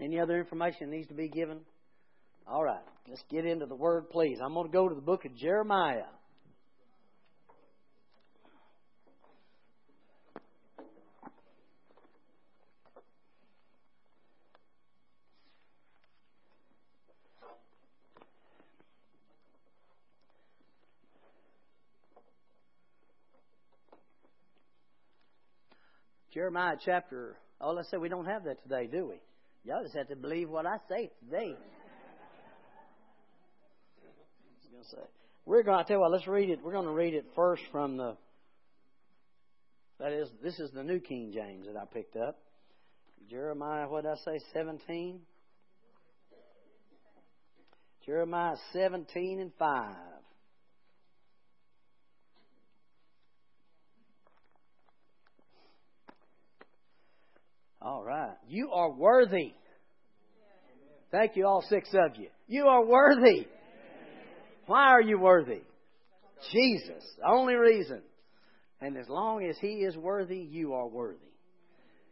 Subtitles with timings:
[0.00, 1.60] Any other information needs to be given?
[2.46, 4.38] All right, let's get into the Word, please.
[4.42, 6.04] I'm going to go to the book of Jeremiah.
[26.34, 27.36] Jeremiah chapter.
[27.60, 29.20] Oh, let's say we don't have that today, do we?
[29.64, 31.56] Y'all just have to believe what I say today.
[31.56, 31.58] I
[34.70, 34.98] going to say.
[35.46, 36.60] We're going to tell you what, let's read it.
[36.62, 38.18] We're going to read it first from the.
[40.00, 42.38] That is, this is the New King James that I picked up.
[43.30, 45.20] Jeremiah, what did I say, 17?
[48.04, 49.96] Jeremiah 17 and 5.
[58.48, 59.54] You are worthy.
[61.10, 62.28] Thank you, all six of you.
[62.48, 63.46] You are worthy.
[64.66, 65.62] Why are you worthy?
[66.52, 67.02] Jesus.
[67.18, 68.02] The only reason.
[68.80, 71.18] And as long as He is worthy, you are worthy.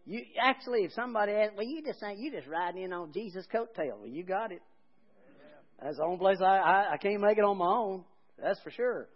[0.04, 3.46] You actually, if somebody asks, well, you just ain't you just riding in on Jesus'
[3.52, 3.98] coattail.
[4.00, 4.62] Well, you got it.
[5.82, 8.04] That's the only place I, I I can't make it on my own.
[8.42, 9.08] That's for sure.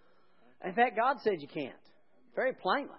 [0.65, 1.75] In fact, God said you can't,
[2.35, 2.91] very plainly.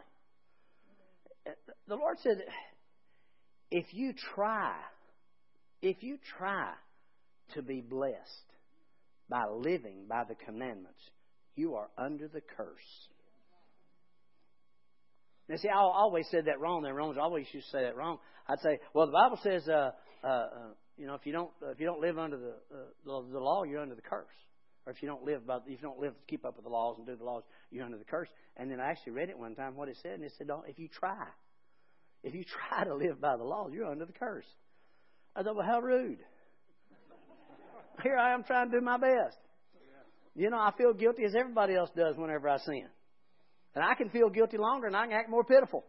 [1.88, 2.38] The Lord said
[3.72, 4.76] if you try,
[5.82, 6.72] if you try
[7.54, 8.18] to be blessed
[9.30, 11.00] by living by the commandments,
[11.56, 13.08] you are under the curse.
[15.50, 16.84] Now, see, I always said that wrong.
[16.84, 17.18] There, Romans.
[17.22, 18.20] Always used to say that wrong.
[18.48, 19.92] I'd say, well, the Bible says, uh,
[20.24, 20.50] uh, uh,
[20.98, 23.64] you know, if you don't if you don't live under the, uh, the the law,
[23.64, 24.28] you're under the curse.
[24.86, 26.72] Or if you don't live by, if you don't live to keep up with the
[26.72, 28.30] laws and do the laws, you're under the curse.
[28.56, 30.68] And then I actually read it one time what it said, and it said, don't,
[30.68, 31.28] if you try,
[32.24, 34.46] if you try to live by the law, you're under the curse.
[35.36, 36.20] I thought, well, how rude.
[38.04, 39.38] Here I am trying to do my best.
[40.36, 42.88] You know, I feel guilty as everybody else does whenever I sin.
[43.76, 45.84] And I can feel guilty longer and I can act more pitiful.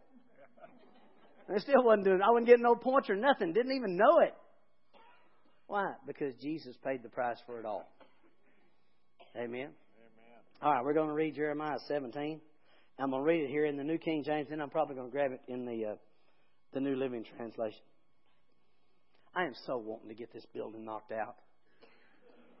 [1.47, 3.53] And it still wasn't doing I wasn't getting no points or nothing.
[3.53, 4.33] Didn't even know it.
[5.67, 5.93] Why?
[6.07, 7.91] Because Jesus paid the price for it all.
[9.35, 9.69] Amen.
[9.69, 9.71] Amen.
[10.61, 12.41] All right, we're going to read Jeremiah 17.
[12.99, 15.07] I'm going to read it here in the New King James, then I'm probably going
[15.07, 15.95] to grab it in the uh,
[16.73, 17.81] the New Living Translation.
[19.35, 21.35] I am so wanting to get this building knocked out.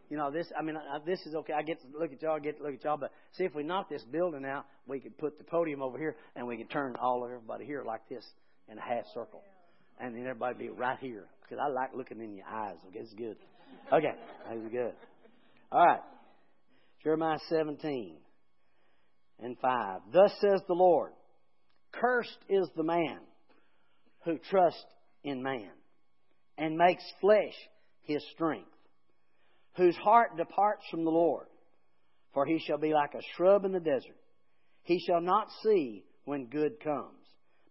[0.09, 0.75] You know, this, I mean,
[1.05, 1.53] this is okay.
[1.53, 3.53] I get to look at y'all, I get to look at y'all, but see, if
[3.53, 6.71] we knock this building out, we could put the podium over here and we could
[6.71, 8.25] turn all of everybody here like this
[8.71, 9.41] in a half circle.
[9.99, 11.25] And then everybody be right here.
[11.43, 12.77] Because I like looking in your eyes.
[12.87, 13.35] Okay, it's good.
[13.91, 14.13] Okay,
[14.47, 14.93] that's good.
[15.71, 15.99] All right.
[17.03, 18.15] Jeremiah 17
[19.41, 20.01] and 5.
[20.11, 21.11] Thus says the Lord,
[21.91, 23.19] Cursed is the man
[24.29, 24.85] who trust
[25.23, 25.71] in man
[26.57, 27.55] and makes flesh
[28.03, 28.69] his strength,
[29.75, 31.47] whose heart departs from the Lord.
[32.33, 34.17] For he shall be like a shrub in the desert.
[34.83, 37.25] He shall not see when good comes,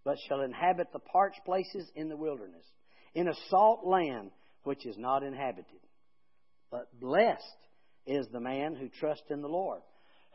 [0.05, 2.65] but shall inhabit the parched places in the wilderness,
[3.15, 4.31] in a salt land
[4.65, 5.81] which is not inhabited.
[6.71, 7.45] But blessed
[8.05, 9.81] is the man who trusts in the Lord,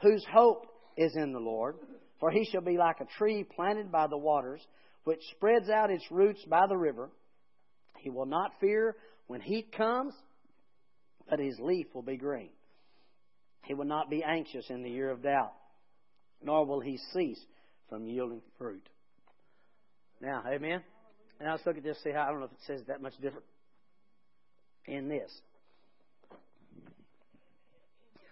[0.01, 1.75] whose hope is in the Lord.
[2.19, 4.61] For he shall be like a tree planted by the waters
[5.03, 7.09] which spreads out its roots by the river.
[7.99, 8.95] He will not fear
[9.27, 10.13] when heat comes,
[11.29, 12.49] but his leaf will be green.
[13.63, 15.53] He will not be anxious in the year of doubt,
[16.41, 17.39] nor will he cease
[17.89, 18.87] from yielding fruit.
[20.21, 20.81] Now, amen?
[21.39, 23.13] Now let's look at this, see how, I don't know if it says that much
[23.21, 23.45] different
[24.85, 25.31] in this.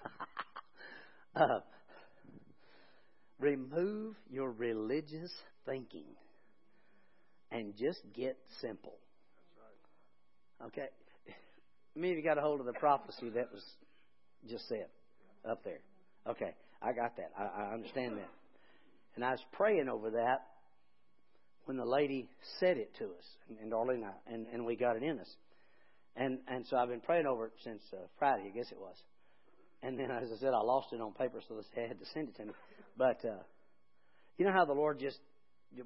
[1.35, 1.59] uh,
[3.39, 5.31] remove your religious
[5.65, 6.05] thinking
[7.51, 8.93] and just get simple.
[10.65, 10.87] Okay?
[11.95, 13.63] Maybe you got a hold of the prophecy that was
[14.49, 14.87] just said
[15.49, 15.79] up there.
[16.27, 17.31] Okay, I got that.
[17.37, 18.29] I, I understand that.
[19.15, 20.47] And I was praying over that
[21.65, 22.29] when the lady
[22.59, 25.19] said it to us, and, and Darlene and, I, and, and we got it in
[25.19, 25.35] us.
[26.15, 28.95] And and so I've been praying over it since uh, Friday, I guess it was.
[29.83, 32.29] And then, as I said, I lost it on paper, so they had to send
[32.29, 32.51] it to me.
[32.97, 33.41] But uh,
[34.37, 35.17] you know how the Lord just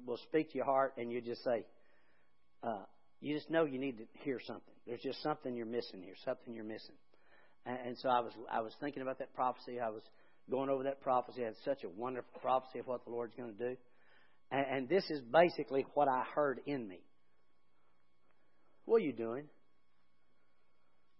[0.06, 1.64] will speak to your heart, and you just say,
[2.62, 2.82] uh,
[3.20, 4.74] you just know you need to hear something.
[4.86, 6.94] There's just something you're missing here, something you're missing.
[7.64, 9.80] And, and so I was, I was thinking about that prophecy.
[9.80, 10.02] I was
[10.50, 11.42] going over that prophecy.
[11.42, 13.76] I had such a wonderful prophecy of what the Lord's going to do.
[14.50, 17.00] And, and this is basically what I heard in me.
[18.84, 19.44] What are you doing?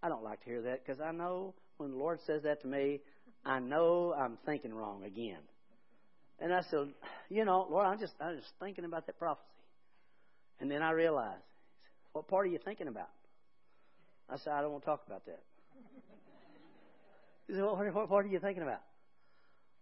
[0.02, 2.68] I don't like to hear that because I know when the Lord says that to
[2.68, 3.00] me,
[3.44, 5.40] I know I'm thinking wrong again.
[6.40, 6.88] And I said,
[7.30, 9.46] you know, Lord, I'm just, I'm just thinking about that prophecy.
[10.60, 11.42] And then I realized,
[12.12, 13.08] what part are you thinking about?
[14.28, 15.40] I said, I don't want to talk about that.
[17.46, 18.80] He said, well, what part are you thinking about?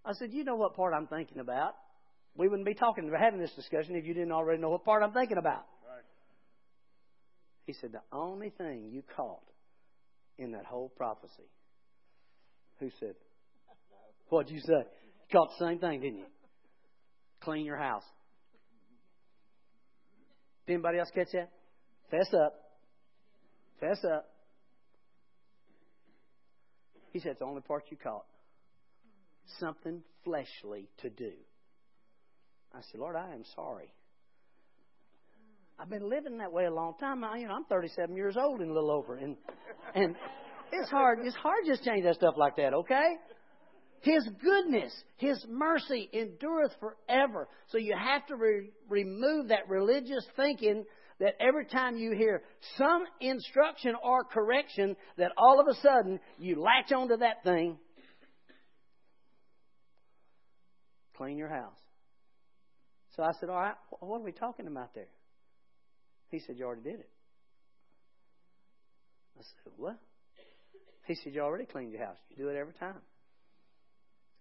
[0.05, 1.75] I said, you know what part I'm thinking about.
[2.37, 5.13] We wouldn't be talking, having this discussion if you didn't already know what part I'm
[5.13, 5.65] thinking about.
[5.89, 6.03] Right.
[7.67, 9.41] He said, the only thing you caught
[10.37, 11.49] in that whole prophecy.
[12.81, 13.15] Who said?
[14.29, 14.73] What'd you say?
[14.73, 16.25] You caught the same thing, didn't you?
[17.45, 18.05] Clean your house.
[20.67, 21.51] Did anybody else catch that?
[22.11, 22.55] Fess up.
[23.81, 24.27] Fess up.
[27.13, 28.25] He said, It's the only part you caught.
[29.61, 31.33] Something fleshly to do.
[32.75, 33.93] I said, Lord, I am sorry.
[35.79, 37.23] I've been living that way a long time.
[37.25, 39.37] I, you know, I'm 37 years old and a little over, and
[39.95, 40.15] and
[40.73, 41.19] it's hard.
[41.23, 42.73] It's hard just change that stuff like that.
[42.73, 43.17] Okay.
[44.05, 47.49] His goodness, His mercy endureth forever.
[47.69, 50.85] So you have to re- remove that religious thinking
[51.21, 52.43] that every time you hear
[52.77, 57.79] some instruction or correction, that all of a sudden you latch onto that thing.
[61.17, 61.79] Clean your house.
[63.17, 65.09] So I said, All right, what are we talking about there?
[66.29, 67.11] He said, You already did it.
[69.39, 69.99] I said, What?
[71.07, 72.19] He said, You already cleaned your house.
[72.29, 73.01] You do it every time.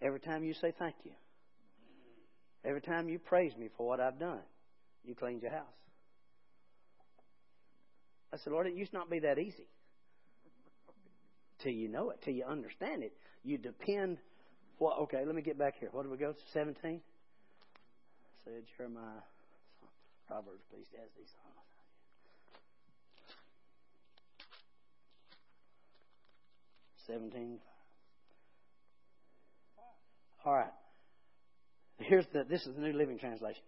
[0.01, 1.12] Every time you say thank you.
[2.66, 4.42] Every time you praise me for what I've done,
[5.04, 5.66] you cleaned your house.
[8.34, 9.68] I said, Lord, it used not be that easy.
[11.60, 13.13] Till you know it, till you understand it.
[13.44, 14.18] You depend.
[14.80, 15.90] Well, okay, let me get back here.
[15.92, 16.39] What do we go to?
[16.51, 17.01] 17?
[18.44, 19.22] Said Jeremiah.
[20.28, 21.28] Proverbs, please, as these.
[21.28, 21.54] songs.
[27.06, 27.60] 17.
[30.45, 30.72] All right.
[32.00, 33.63] Here's the, this is the New Living Translation.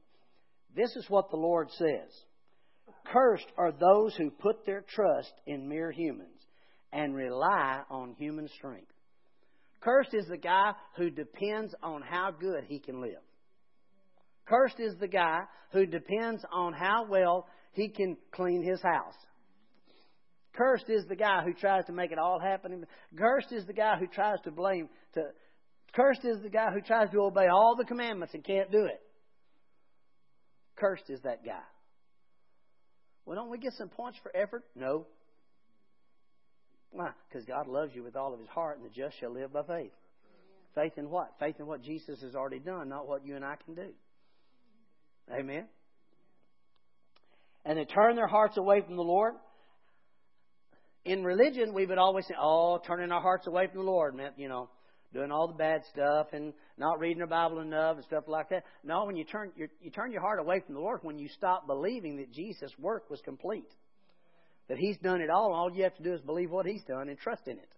[0.75, 2.11] This is what the Lord says.
[3.11, 6.29] Cursed are those who put their trust in mere humans
[6.91, 8.91] and rely on human strength.
[9.81, 13.21] Cursed is the guy who depends on how good he can live.
[14.45, 19.15] Cursed is the guy who depends on how well he can clean his house.
[20.53, 22.85] Cursed is the guy who tries to make it all happen.
[23.17, 24.89] Cursed is the guy who tries to blame.
[25.13, 25.23] To,
[25.95, 29.01] cursed is the guy who tries to obey all the commandments and can't do it.
[30.75, 31.63] Cursed is that guy.
[33.25, 34.63] Well, don't we get some points for effort?
[34.75, 35.07] No.
[36.91, 37.09] Why?
[37.29, 39.63] Because God loves you with all of his heart, and the just shall live by
[39.63, 39.91] faith.
[40.75, 41.31] Faith in what?
[41.39, 43.89] Faith in what Jesus has already done, not what you and I can do.
[45.31, 45.65] Amen.
[47.65, 49.33] And they turn their hearts away from the Lord
[51.05, 54.33] in religion, we would always say, oh, turning our hearts away from the Lord meant,
[54.37, 54.69] you know,
[55.13, 58.63] doing all the bad stuff and not reading the Bible enough and stuff like that.
[58.83, 61.29] No, when you turn your, you turn your heart away from the Lord when you
[61.29, 63.69] stop believing that Jesus' work was complete,
[64.67, 65.53] that He's done it all.
[65.53, 67.69] All you have to do is believe what He's done and trust in it.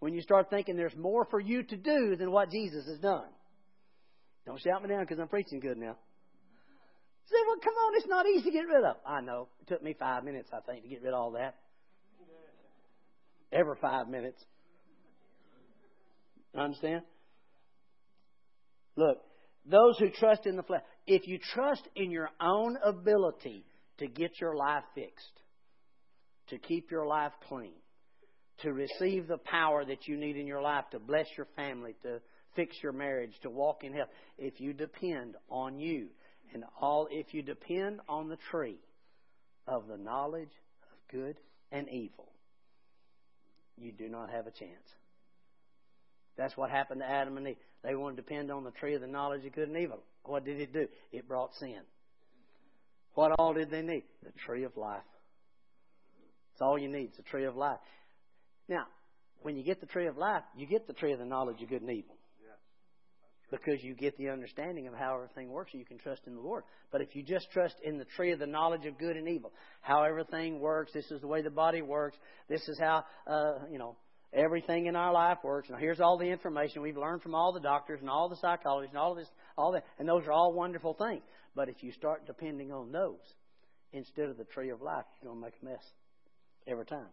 [0.00, 3.28] When you start thinking there's more for you to do than what Jesus has done,
[4.46, 5.96] don't shout me down because I'm preaching good now.
[7.26, 8.96] Say, well, come on, it's not easy to get rid of.
[9.04, 9.48] I know.
[9.60, 11.56] It took me five minutes, I think, to get rid of all that
[13.52, 14.42] every five minutes.
[16.56, 17.02] Understand?
[18.96, 19.18] Look,
[19.64, 23.64] those who trust in the flesh, if you trust in your own ability
[23.98, 25.42] to get your life fixed,
[26.48, 27.74] to keep your life clean,
[28.60, 32.20] to receive the power that you need in your life to bless your family, to
[32.56, 36.08] fix your marriage, to walk in health, if you depend on you
[36.52, 38.80] and all, if you depend on the tree
[39.66, 40.50] of the knowledge
[40.82, 41.36] of good
[41.70, 42.32] and evil,
[43.76, 44.88] you do not have a chance.
[46.38, 47.56] That's what happened to Adam and Eve.
[47.82, 49.98] They wanted to depend on the tree of the knowledge of good and evil.
[50.24, 50.86] What did it do?
[51.12, 51.80] It brought sin.
[53.14, 54.04] What all did they need?
[54.22, 55.02] The tree of life.
[56.52, 57.06] It's all you need.
[57.06, 57.80] It's the tree of life.
[58.68, 58.84] Now,
[59.42, 61.68] when you get the tree of life, you get the tree of the knowledge of
[61.68, 62.58] good and evil Yes,
[63.50, 66.40] because you get the understanding of how everything works and you can trust in the
[66.40, 66.62] Lord.
[66.92, 69.52] But if you just trust in the tree of the knowledge of good and evil,
[69.80, 72.16] how everything works, this is the way the body works,
[72.48, 73.96] this is how, uh, you know,
[74.32, 75.68] everything in our life works.
[75.70, 78.92] Now here's all the information we've learned from all the doctors and all the psychologists
[78.92, 81.22] and all this, all that, and those are all wonderful things.
[81.54, 83.18] But if you start depending on those
[83.92, 85.84] instead of the tree of life, you're going to make a mess
[86.66, 87.08] every time.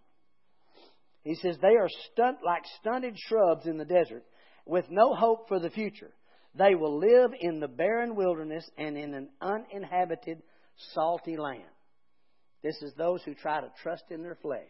[1.24, 4.24] He says they are stunt like stunted shrubs in the desert
[4.66, 6.12] with no hope for the future.
[6.58, 10.42] They will live in the barren wilderness and in an uninhabited,
[10.94, 11.64] salty land.
[12.64, 14.62] This is those who try to trust in their flesh.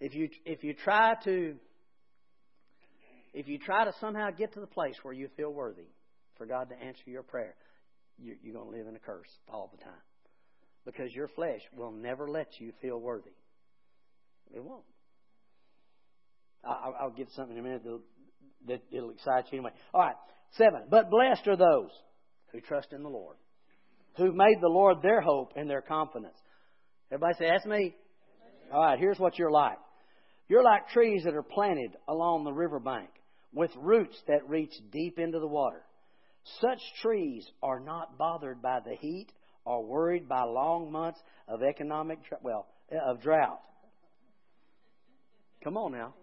[0.00, 1.56] If you, if you try to
[3.36, 5.90] if you try to somehow get to the place where you feel worthy
[6.38, 7.54] for God to answer your prayer,
[8.18, 9.92] you're, you're going to live in a curse all the time.
[10.86, 13.34] Because your flesh will never let you feel worthy.
[14.54, 14.84] It won't.
[16.64, 18.00] I'll, I'll give something in a minute that,
[18.68, 19.72] that it'll excite you anyway.
[19.92, 20.16] All right,
[20.52, 20.84] seven.
[20.88, 21.90] But blessed are those
[22.52, 23.36] who trust in the Lord,
[24.16, 26.38] who've made the Lord their hope and their confidence.
[27.12, 27.94] Everybody say, That's me.
[28.72, 29.78] All right, here's what you're like.
[30.48, 33.10] You're like trees that are planted along the riverbank
[33.52, 35.82] with roots that reach deep into the water.
[36.60, 39.28] Such trees are not bothered by the heat
[39.64, 43.60] or worried by long months of economic, well, eh, of drought.
[45.64, 46.14] Come on now.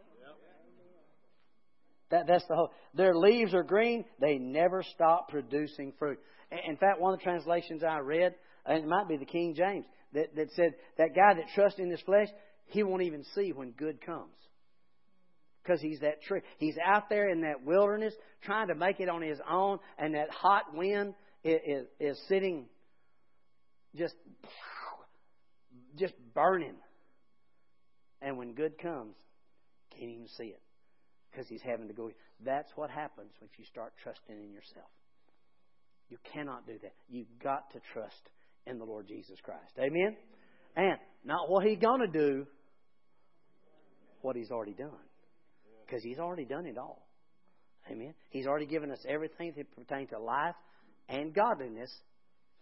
[2.12, 2.72] That, that's the whole.
[2.94, 4.06] Their leaves are green.
[4.22, 6.20] They never stop producing fruit.
[6.68, 9.86] In fact, one of the translations I read, and it might be the King James,
[10.14, 12.28] that, that said that guy that trusts in his flesh,
[12.66, 14.32] he won't even see when good comes.
[15.64, 16.42] Because he's that tree.
[16.58, 20.30] He's out there in that wilderness trying to make it on his own, and that
[20.30, 22.66] hot wind is, is, is sitting
[23.96, 24.16] just,
[25.98, 26.76] just burning.
[28.22, 29.16] And when good comes,
[29.98, 30.62] can't even see it
[31.32, 32.12] because he's having to go.
[32.46, 34.90] That's what happens if you start trusting in yourself.
[36.10, 36.94] You cannot do that.
[37.10, 38.30] You've got to trust
[38.68, 39.74] in the Lord Jesus Christ.
[39.80, 40.16] Amen?
[40.76, 42.48] And not what he's going to do,
[44.22, 44.92] what he's already done.
[45.86, 47.08] Because he's already done it all.
[47.92, 48.14] Amen?
[48.30, 50.56] He's already given us everything that pertains to life
[51.10, 51.92] and godliness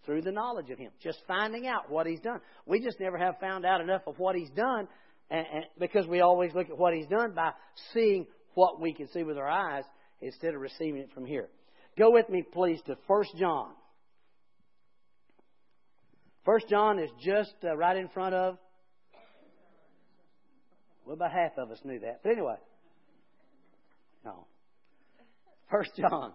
[0.05, 0.91] through the knowledge of him.
[1.01, 2.41] Just finding out what he's done.
[2.65, 4.87] We just never have found out enough of what he's done
[5.29, 7.51] and, and because we always look at what he's done by
[7.93, 9.83] seeing what we can see with our eyes
[10.21, 11.47] instead of receiving it from here.
[11.97, 13.71] Go with me, please, to 1 John.
[16.45, 18.57] 1 John is just uh, right in front of.
[21.05, 22.21] Well, about half of us knew that.
[22.24, 22.55] But anyway,
[24.25, 24.45] no.
[25.69, 26.33] 1 John,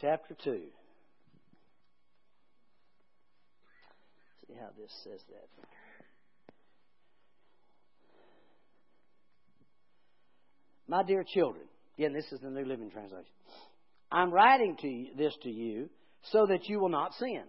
[0.00, 0.60] chapter 2.
[4.46, 5.48] See how this says that.
[10.88, 11.64] My dear children,
[11.96, 13.30] again, this is the New Living Translation.
[14.10, 15.88] I'm writing to you, this to you
[16.32, 17.44] so that you will not sin.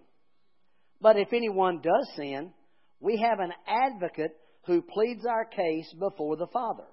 [1.02, 2.52] But if anyone does sin,
[3.00, 6.86] we have an advocate who pleads our case before the Father.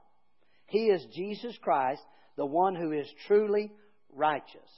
[0.67, 2.03] He is Jesus Christ,
[2.37, 3.71] the one who is truly
[4.15, 4.71] righteous.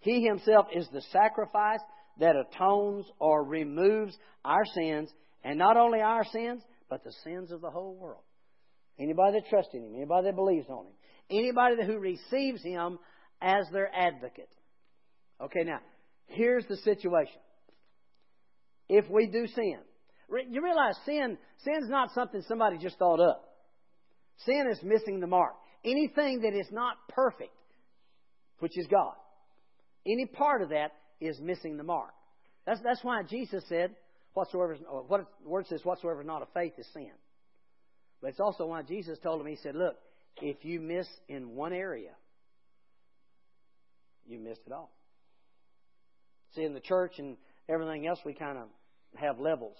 [0.00, 1.80] He himself is the sacrifice
[2.18, 5.10] that atones or removes our sins,
[5.42, 8.22] and not only our sins, but the sins of the whole world.
[8.98, 10.92] Anybody that trusts in Him, anybody that believes on Him,
[11.30, 12.98] anybody who receives Him
[13.40, 14.50] as their advocate.
[15.40, 15.80] Okay, now,
[16.26, 17.40] here's the situation.
[18.92, 19.78] If we do sin,
[20.50, 23.44] you realize sin, sin's not something somebody just thought up.
[24.44, 25.54] Sin is missing the mark.
[25.84, 27.54] Anything that is not perfect,
[28.58, 29.14] which is God,
[30.04, 32.10] any part of that is missing the mark.
[32.66, 33.94] That's, that's why Jesus said,
[34.34, 37.12] whatsoever, uh, what the word says, whatsoever is not of faith is sin.
[38.20, 39.94] But it's also why Jesus told him, He said, Look,
[40.42, 42.10] if you miss in one area,
[44.26, 44.90] you missed it all.
[46.56, 47.36] See, in the church and
[47.68, 48.64] everything else, we kind of
[49.16, 49.76] have levels.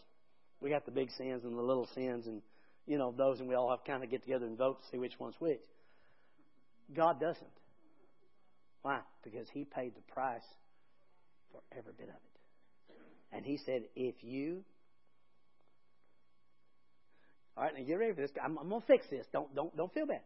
[0.60, 2.42] We got the big sins and the little sins, and
[2.86, 4.98] you know those, and we all have kind of get together and vote to see
[4.98, 5.62] which one's which.
[6.94, 7.46] God doesn't.
[8.82, 9.00] Why?
[9.22, 10.42] Because He paid the price
[11.52, 12.96] for every bit of it.
[13.32, 14.64] And He said, if you
[17.60, 18.30] all right, now get ready for this.
[18.42, 19.26] I'm, I'm going to fix this.
[19.34, 20.22] Don't don't don't feel bad.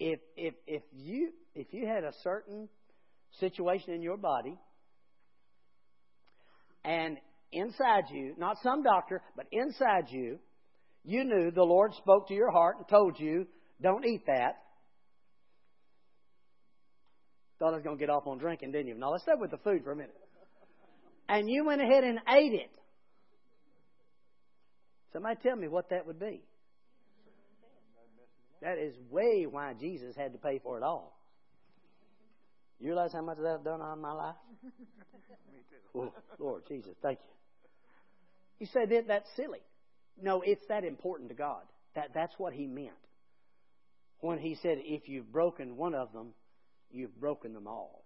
[0.00, 2.68] If if if you if you had a certain
[3.38, 4.58] situation in your body,
[6.84, 7.18] and
[7.52, 10.38] inside you, not some doctor, but inside you,
[11.04, 13.46] you knew the Lord spoke to your heart and told you,
[13.80, 14.62] "Don't eat that."
[17.58, 18.94] Thought I was going to get off on drinking, didn't you?
[18.94, 20.16] Now let's start with the food for a minute.
[21.28, 22.70] And you went ahead and ate it.
[25.12, 26.42] Somebody tell me what that would be.
[28.62, 31.18] That is way why Jesus had to pay for it all.
[32.78, 34.34] You realize how much that has done on my life?
[34.64, 36.00] me too.
[36.00, 37.39] Oh, Lord Jesus, thank you.
[38.60, 39.62] You say that that's silly.
[40.22, 41.62] No, it's that important to God.
[41.96, 42.92] That that's what he meant.
[44.20, 46.34] When he said, if you've broken one of them,
[46.90, 48.04] you've broken them all.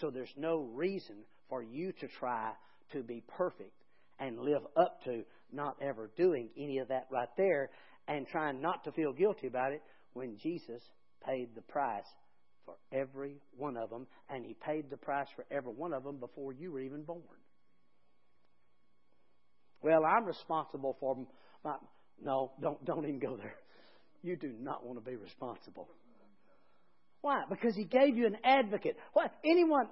[0.00, 1.16] So there's no reason
[1.50, 2.52] for you to try
[2.92, 3.74] to be perfect
[4.18, 7.68] and live up to not ever doing any of that right there
[8.08, 9.82] and trying not to feel guilty about it
[10.14, 10.82] when Jesus
[11.26, 12.06] paid the price
[12.64, 16.16] for every one of them, and He paid the price for every one of them
[16.16, 17.20] before you were even born.
[19.82, 21.16] Well, I'm responsible for
[21.64, 21.76] my.
[22.22, 23.56] No, don't don't even go there.
[24.22, 25.88] You do not want to be responsible.
[27.20, 27.42] Why?
[27.48, 28.96] Because He gave you an advocate.
[29.12, 29.32] What?
[29.44, 29.86] Anyone?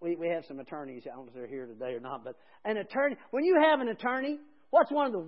[0.00, 1.02] We we have some attorneys.
[1.06, 3.16] I don't know if they're here today or not, but an attorney.
[3.30, 4.38] When you have an attorney,
[4.74, 5.24] What's one of the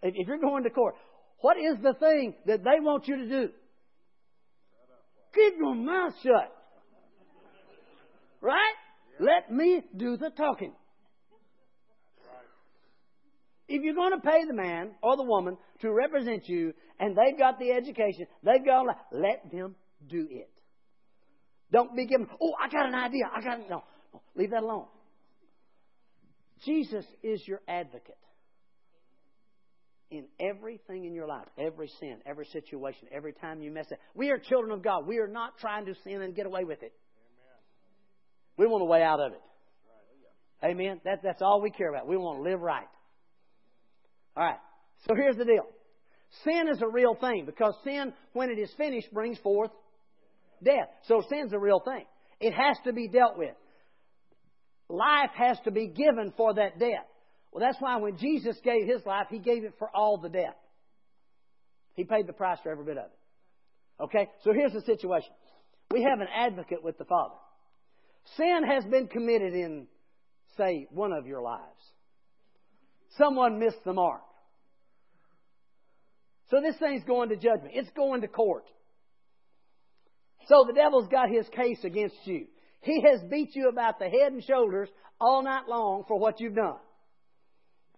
[0.00, 0.94] If you're going to court,
[1.40, 3.48] what is the thing that they want you to do?
[5.34, 6.52] Keep your mouth shut.
[8.40, 8.74] Right?
[9.18, 10.72] Let me do the talking.
[13.68, 17.38] If you're going to pay the man or the woman to represent you and they've
[17.38, 19.74] got the education, they've got let them
[20.08, 20.50] do it.
[21.72, 23.24] Don't be giving, oh, I got an idea.
[23.34, 23.82] I got, no,
[24.12, 24.86] no, leave that alone.
[26.64, 28.16] Jesus is your advocate
[30.10, 33.98] in everything in your life, every sin, every situation, every time you mess up.
[34.14, 35.06] We are children of God.
[35.06, 36.92] We are not trying to sin and get away with it.
[36.92, 38.58] Amen.
[38.58, 39.40] We want a way out of it.
[40.64, 41.00] Amen.
[41.04, 42.06] That, that's all we care about.
[42.06, 42.86] We want to live right.
[44.36, 44.58] All right.
[45.08, 45.66] So here's the deal.
[46.44, 49.70] Sin is a real thing because sin, when it is finished, brings forth
[50.62, 50.88] death.
[51.06, 52.04] So sin's a real thing.
[52.40, 53.54] It has to be dealt with.
[54.88, 57.06] Life has to be given for that death.
[57.50, 60.56] Well, that's why when Jesus gave his life, he gave it for all the death.
[61.94, 64.02] He paid the price for every bit of it.
[64.04, 64.28] Okay?
[64.44, 65.30] So here's the situation.
[65.90, 67.34] We have an advocate with the Father.
[68.36, 69.86] Sin has been committed in,
[70.58, 71.62] say, one of your lives.
[73.16, 74.20] Someone missed the mark.
[76.50, 77.72] So this thing's going to judgment.
[77.72, 78.64] It's going to court.
[80.48, 82.46] So the devil's got his case against you.
[82.82, 84.88] He has beat you about the head and shoulders
[85.20, 86.78] all night long for what you've done.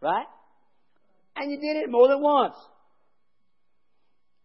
[0.00, 0.26] Right?
[1.36, 2.54] And you did it more than once.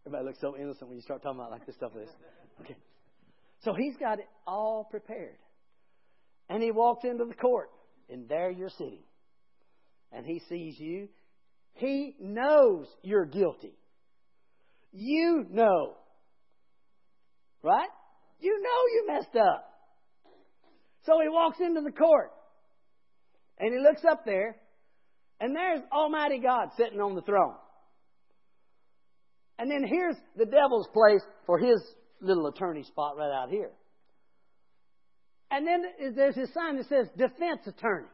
[0.06, 1.92] Everybody looks so innocent when you start talking about like this stuff.
[1.94, 2.10] This.
[2.60, 2.76] Okay.
[3.62, 5.38] So he's got it all prepared.
[6.50, 7.70] And he walks into the court,
[8.10, 9.02] and there you're sitting.
[10.12, 11.08] And he sees you.
[11.72, 13.72] He knows you're guilty.
[14.94, 15.96] You know.
[17.62, 17.88] Right?
[18.38, 19.64] You know you messed up.
[21.04, 22.30] So he walks into the court.
[23.58, 24.56] And he looks up there.
[25.40, 27.56] And there's Almighty God sitting on the throne.
[29.58, 31.82] And then here's the devil's place for his
[32.20, 33.70] little attorney spot right out here.
[35.50, 38.08] And then there's his sign that says defense attorney.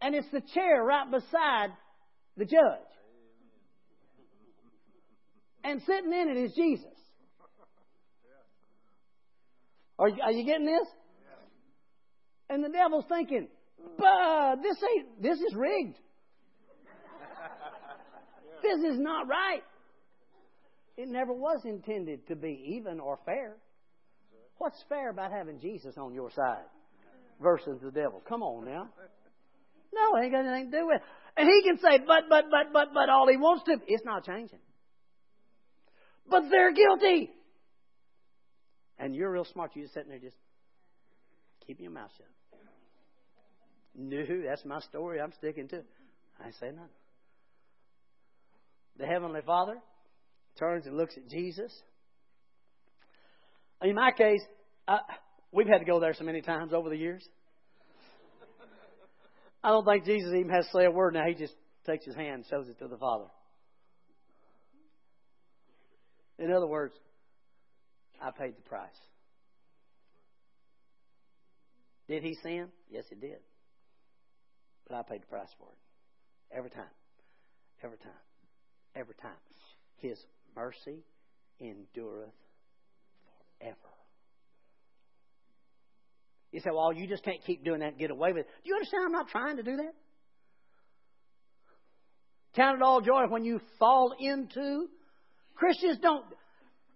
[0.00, 1.70] And it's the chair right beside
[2.36, 2.88] the judge.
[5.64, 6.86] And sitting in it is Jesus.
[9.98, 10.86] Are you, are you getting this?
[12.50, 13.48] And the devil's thinking,
[13.98, 15.98] but this ain't, this is rigged.
[18.62, 19.62] this is not right.
[20.96, 23.56] It never was intended to be even or fair.
[24.58, 26.64] What's fair about having Jesus on your side
[27.40, 28.22] versus the devil?
[28.28, 28.88] Come on now.
[29.94, 31.02] No, it ain't got anything to do with it.
[31.36, 33.76] And he can say, but, but, but, but, but, all he wants to.
[33.86, 34.58] It's not changing.
[36.28, 37.30] But they're guilty.
[38.98, 39.72] And you're real smart.
[39.74, 40.36] You're just sitting there just
[41.66, 42.26] keeping your mouth shut.
[43.94, 45.20] No, that's my story.
[45.20, 45.86] I'm sticking to it.
[46.40, 46.88] I say nothing.
[48.98, 49.76] The Heavenly Father
[50.58, 51.72] turns and looks at Jesus
[53.82, 54.40] in my case,
[54.86, 55.00] I,
[55.52, 57.26] we've had to go there so many times over the years.
[59.62, 61.24] I don't think Jesus even has to say a word now.
[61.26, 63.26] He just takes his hand and shows it to the Father.
[66.38, 66.94] In other words,
[68.22, 68.90] I paid the price.
[72.08, 72.68] Did he sin?
[72.90, 73.38] Yes, he did.
[74.88, 76.56] But I paid the price for it.
[76.56, 76.84] Every time.
[77.82, 78.12] Every time.
[78.96, 79.32] Every time.
[79.98, 80.18] His
[80.56, 81.04] mercy
[81.60, 82.30] endureth
[83.58, 83.76] forever.
[86.50, 88.48] You say, well, you just can't keep doing that and get away with it.
[88.64, 89.94] Do you understand I'm not trying to do that?
[92.54, 94.88] Count it all joy when you fall into.
[95.58, 96.24] Christians don't,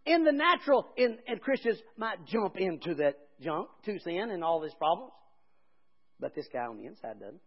[0.06, 4.60] in the natural, in, and Christians might jump into that junk, to sin and all
[4.60, 5.12] these problems.
[6.20, 7.40] But this guy on the inside doesn't.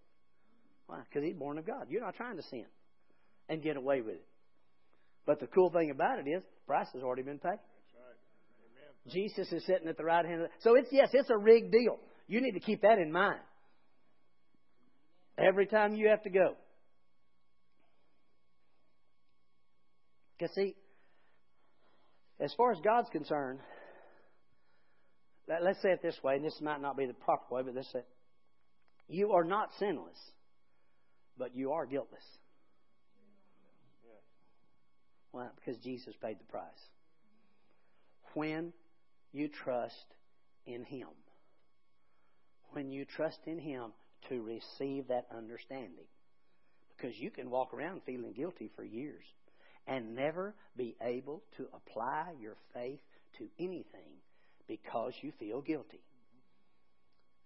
[0.88, 1.00] Why?
[1.10, 1.88] Because he's born of God.
[1.90, 2.66] You're not trying to sin
[3.48, 4.26] and get away with it.
[5.26, 7.60] But the cool thing about it is, the price has already been paid.
[9.08, 10.42] Jesus is sitting at the right hand.
[10.42, 11.98] Of the, so it's yes, it's a rigged deal.
[12.28, 13.40] You need to keep that in mind
[15.38, 16.56] every time you have to go.
[20.38, 20.76] Because see,
[22.40, 23.60] as far as God's concerned,
[25.48, 27.92] let's say it this way, and this might not be the proper way, but let's
[27.92, 28.02] say
[29.08, 30.18] you are not sinless,
[31.38, 32.24] but you are guiltless.
[35.32, 35.48] Why?
[35.56, 36.64] Because Jesus paid the price.
[38.34, 38.74] When
[39.34, 39.94] you trust
[40.66, 41.10] in Him.
[42.72, 43.92] When you trust in Him
[44.30, 46.06] to receive that understanding.
[46.96, 49.24] Because you can walk around feeling guilty for years
[49.88, 53.00] and never be able to apply your faith
[53.38, 54.20] to anything
[54.68, 56.02] because you feel guilty.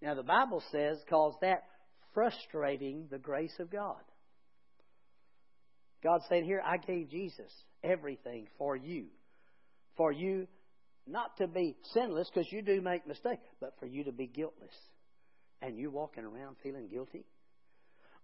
[0.01, 1.63] Now, the Bible says, calls that
[2.13, 4.01] frustrating the grace of God.
[6.01, 7.51] God said here, I gave Jesus
[7.83, 9.07] everything for you.
[9.97, 10.47] For you
[11.05, 14.73] not to be sinless, because you do make mistakes, but for you to be guiltless.
[15.61, 17.25] And you walking around feeling guilty?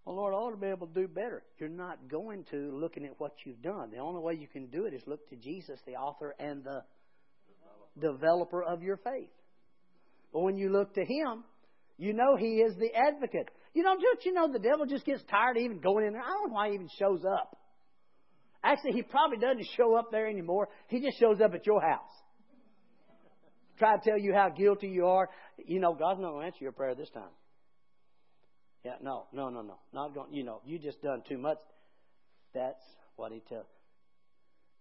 [0.06, 1.44] Well, Lord, I ought to be able to do better.
[1.58, 3.90] You're not going to looking at what you've done.
[3.90, 6.84] The only way you can do it is look to Jesus, the author and the
[8.00, 9.32] developer of your faith.
[10.32, 11.44] But when you look to Him,
[11.98, 13.50] you know He is the advocate.
[13.74, 16.22] You know, don't you know the devil just gets tired of even going in there?
[16.22, 17.58] I don't know why he even shows up.
[18.64, 20.70] Actually, he probably doesn't show up there anymore.
[20.88, 22.10] He just shows up at your house.
[23.78, 25.30] Try to tell you how guilty you are.
[25.58, 27.32] You know, God's not going to answer your prayer this time.
[28.86, 29.80] Yeah, no, no, no, no.
[29.94, 30.32] Not going.
[30.32, 31.58] You know, you just done too much.
[32.54, 32.80] That's
[33.16, 33.66] what He tells.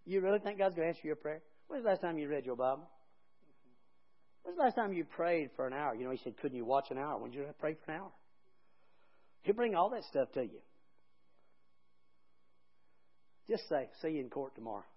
[0.05, 1.41] You really think God's going to answer your prayer?
[1.69, 2.87] When's the last time you read your Bible?
[4.43, 5.95] When's the last time you prayed for an hour?
[5.95, 7.17] You know, He said, couldn't you watch an hour?
[7.19, 8.11] When did you pray for an hour?
[9.41, 10.61] He'll bring all that stuff to you.
[13.49, 14.85] Just say, see you in court tomorrow.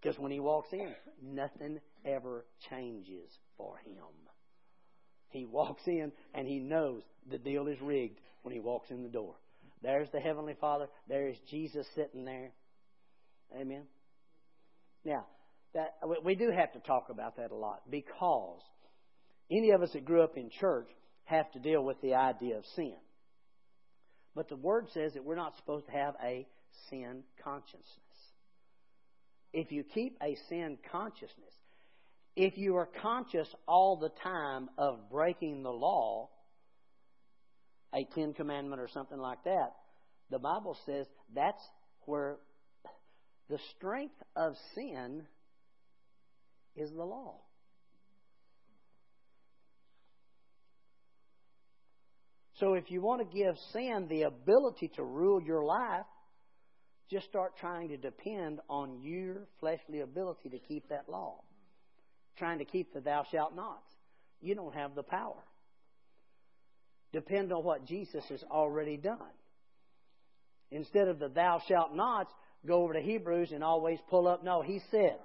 [0.00, 3.96] Because when he walks in, nothing ever changes for him.
[5.30, 9.08] He walks in and he knows the deal is rigged when he walks in the
[9.08, 9.34] door.
[9.82, 10.86] There's the Heavenly Father.
[11.08, 12.50] There is Jesus sitting there.
[13.58, 13.84] Amen.
[15.04, 15.26] Now,
[15.74, 18.60] that we do have to talk about that a lot because
[19.50, 20.88] any of us that grew up in church
[21.24, 22.96] have to deal with the idea of sin.
[24.34, 26.46] But the Word says that we're not supposed to have a
[26.90, 27.84] sin consciousness.
[29.52, 31.54] If you keep a sin consciousness,
[32.38, 36.28] if you are conscious all the time of breaking the law,
[37.92, 39.72] a Ten Commandment or something like that,
[40.30, 41.60] the Bible says that's
[42.02, 42.36] where
[43.50, 45.24] the strength of sin
[46.76, 47.40] is the law.
[52.60, 56.06] So if you want to give sin the ability to rule your life,
[57.10, 61.40] just start trying to depend on your fleshly ability to keep that law.
[62.38, 63.82] Trying to keep the thou shalt not.
[64.40, 65.42] You don't have the power.
[67.12, 69.18] Depend on what Jesus has already done.
[70.70, 72.32] Instead of the thou shalt nots,
[72.66, 74.44] go over to Hebrews and always pull up.
[74.44, 75.16] No, he said,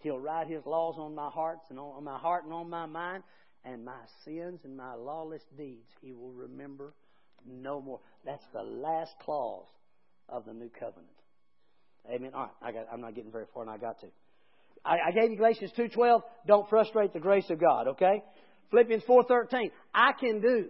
[0.00, 3.24] He'll write His laws on my hearts and on my heart and on my mind,
[3.64, 6.92] and my sins and my lawless deeds He will remember
[7.46, 8.00] no more.
[8.24, 9.66] That's the last clause
[10.28, 11.08] of the new covenant.
[12.08, 12.30] Amen.
[12.34, 14.06] All right, I got, I'm not getting very far, and I got to.
[14.84, 16.22] I, I gave you Galatians 2:12.
[16.46, 17.88] Don't frustrate the grace of God.
[17.88, 18.22] Okay.
[18.70, 19.70] Philippians 4:13.
[19.94, 20.68] I can do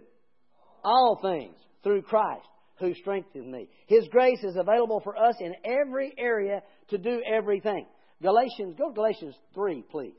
[0.83, 2.47] all things through Christ
[2.79, 3.67] who strengthens me.
[3.87, 7.85] His grace is available for us in every area to do everything.
[8.21, 10.13] Galatians, go to Galatians 3, please.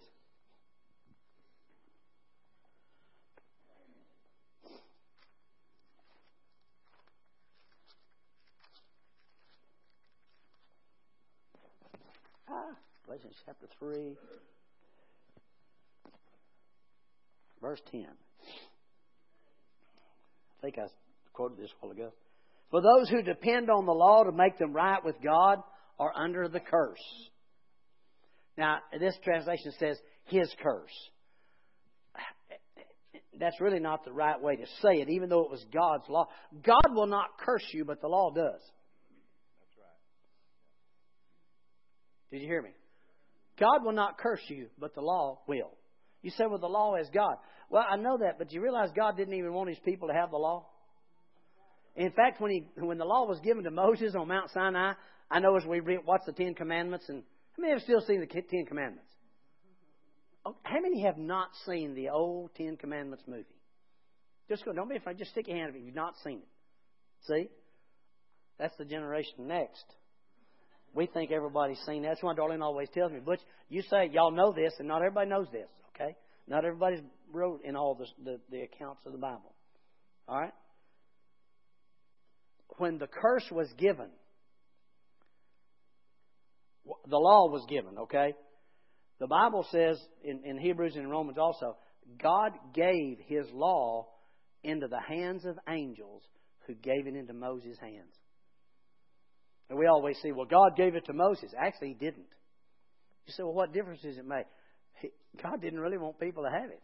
[13.21, 14.17] Galatians chapter 3,
[17.61, 18.07] verse 10.
[18.07, 18.07] I
[20.63, 20.87] think I
[21.33, 22.13] quoted this a while ago.
[22.71, 25.59] For those who depend on the law to make them right with God
[25.99, 26.99] are under the curse.
[28.57, 31.11] Now, this translation says his curse.
[33.39, 36.29] That's really not the right way to say it, even though it was God's law.
[36.63, 38.61] God will not curse you, but the law does.
[38.63, 40.01] That's right.
[42.31, 42.71] Did you hear me?
[43.61, 45.71] God will not curse you, but the law will.
[46.23, 47.37] You say, well, the law is God.
[47.69, 50.31] Well, I know that, but you realize God didn't even want his people to have
[50.31, 50.67] the law?
[51.95, 54.95] In fact, when, he, when the law was given to Moses on Mount Sinai,
[55.31, 57.23] I know as we read, what's the Ten Commandments, and
[57.57, 59.11] how many have still seen the Ten Commandments?
[60.45, 63.45] Oh, how many have not seen the old Ten Commandments movie?
[64.49, 66.49] Just go, don't be afraid, just stick your hand up if you've not seen it.
[67.27, 67.51] See?
[68.59, 69.85] That's the generation next.
[70.95, 72.09] We think everybody's seen that.
[72.09, 75.31] That's why Darlene always tells me, Butch, you say y'all know this, and not everybody
[75.31, 76.17] knows this, okay?
[76.49, 77.01] Not everybody's
[77.33, 79.55] wrote in all the, the, the accounts of the Bible.
[80.27, 80.53] All right?
[82.79, 84.09] When the curse was given,
[87.07, 88.35] the law was given, okay?
[89.21, 91.77] The Bible says in, in Hebrews and Romans also,
[92.21, 94.09] God gave His law
[94.65, 96.23] into the hands of angels
[96.67, 98.15] who gave it into Moses' hands.
[99.71, 101.53] And we always say, well, God gave it to Moses.
[101.57, 102.27] Actually, He didn't.
[103.27, 104.47] You say, well, what difference does it make?
[105.01, 106.83] He, God didn't really want people to have it.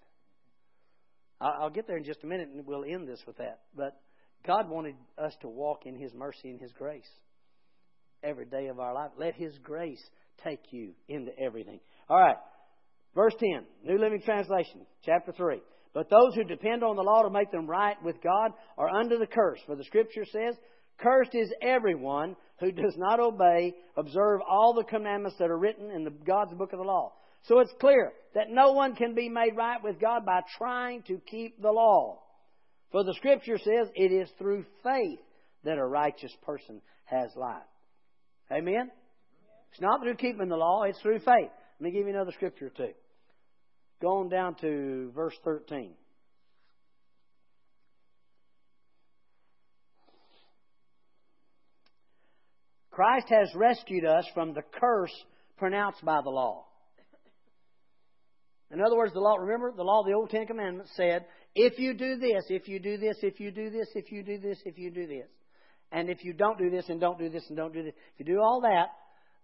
[1.40, 3.60] I'll, I'll get there in just a minute and we'll end this with that.
[3.76, 4.00] But
[4.46, 7.10] God wanted us to walk in His mercy and His grace
[8.22, 9.10] every day of our life.
[9.18, 10.02] Let His grace
[10.44, 11.80] take you into everything.
[12.08, 12.36] All right.
[13.16, 15.60] Verse 10, New Living Translation, chapter 3.
[15.92, 19.18] But those who depend on the law to make them right with God are under
[19.18, 19.58] the curse.
[19.66, 20.54] For the Scripture says,
[20.98, 26.04] Cursed is everyone who does not obey, observe all the commandments that are written in
[26.04, 27.12] the, God's book of the law.
[27.42, 31.20] So it's clear that no one can be made right with God by trying to
[31.30, 32.20] keep the law.
[32.92, 35.20] For the Scripture says it is through faith
[35.64, 37.62] that a righteous person has life.
[38.50, 38.90] Amen?
[39.72, 41.50] It's not through keeping the law, it's through faith.
[41.78, 42.92] Let me give you another scripture or two.
[44.00, 45.92] Go on down to verse 13.
[52.96, 55.12] Christ has rescued us from the curse
[55.58, 56.64] pronounced by the law.
[58.70, 61.78] In other words, the law, remember, the law of the Old Ten Commandments said, if
[61.78, 64.58] you do this, if you do this, if you do this, if you do this,
[64.64, 65.28] if you do this.
[65.92, 68.26] And if you don't do this and don't do this and don't do this, if
[68.26, 68.86] you do all that,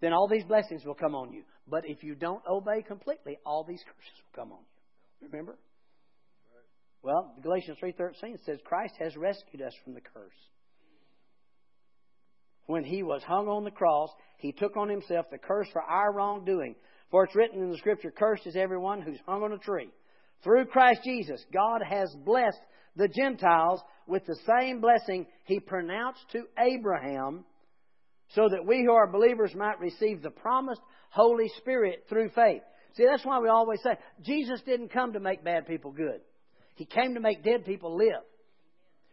[0.01, 1.43] then all these blessings will come on you.
[1.69, 4.61] But if you don't obey completely, all these curses will come on
[5.21, 5.29] you.
[5.31, 5.59] Remember?
[7.03, 10.33] Well, Galatians 3:13 says Christ has rescued us from the curse.
[12.73, 14.09] When he was hung on the cross,
[14.39, 16.75] he took on himself the curse for our wrongdoing.
[17.11, 19.91] For it's written in the scripture, cursed is everyone who's hung on a tree.
[20.43, 22.63] Through Christ Jesus, God has blessed
[22.97, 27.45] the Gentiles with the same blessing he pronounced to Abraham
[28.35, 30.81] so that we who are believers might receive the promised
[31.11, 32.63] Holy Spirit through faith.
[32.97, 36.23] See, that's why we always say Jesus didn't come to make bad people good.
[36.77, 38.23] He came to make dead people live.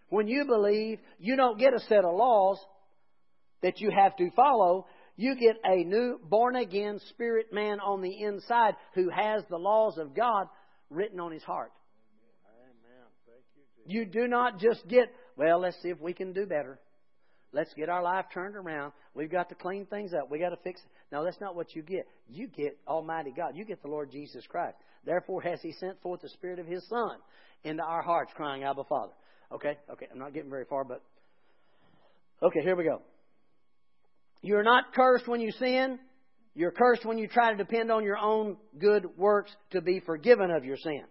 [0.08, 2.58] When you believe, you don't get a set of laws
[3.62, 4.86] that you have to follow.
[5.15, 9.98] You get a new born again spirit man on the inside who has the laws
[9.98, 10.48] of God
[10.89, 11.72] written on his heart.
[13.86, 16.80] You do not just get, well, let's see if we can do better.
[17.52, 18.93] Let's get our life turned around.
[19.15, 20.30] We've got to clean things up.
[20.30, 20.88] We've got to fix it.
[21.12, 22.08] No, that's not what you get.
[22.30, 23.56] You get Almighty God.
[23.56, 24.76] You get the Lord Jesus Christ.
[25.06, 27.17] Therefore has He sent forth the Spirit of His Son
[27.63, 29.13] into our hearts, crying, Abba, Father.
[29.52, 31.02] Okay, okay, I'm not getting very far, but
[32.43, 33.02] okay, here we go.
[34.41, 35.99] You're not cursed when you sin.
[36.56, 40.52] You're cursed when you try to depend on your own good works to be forgiven
[40.52, 41.04] of your sin.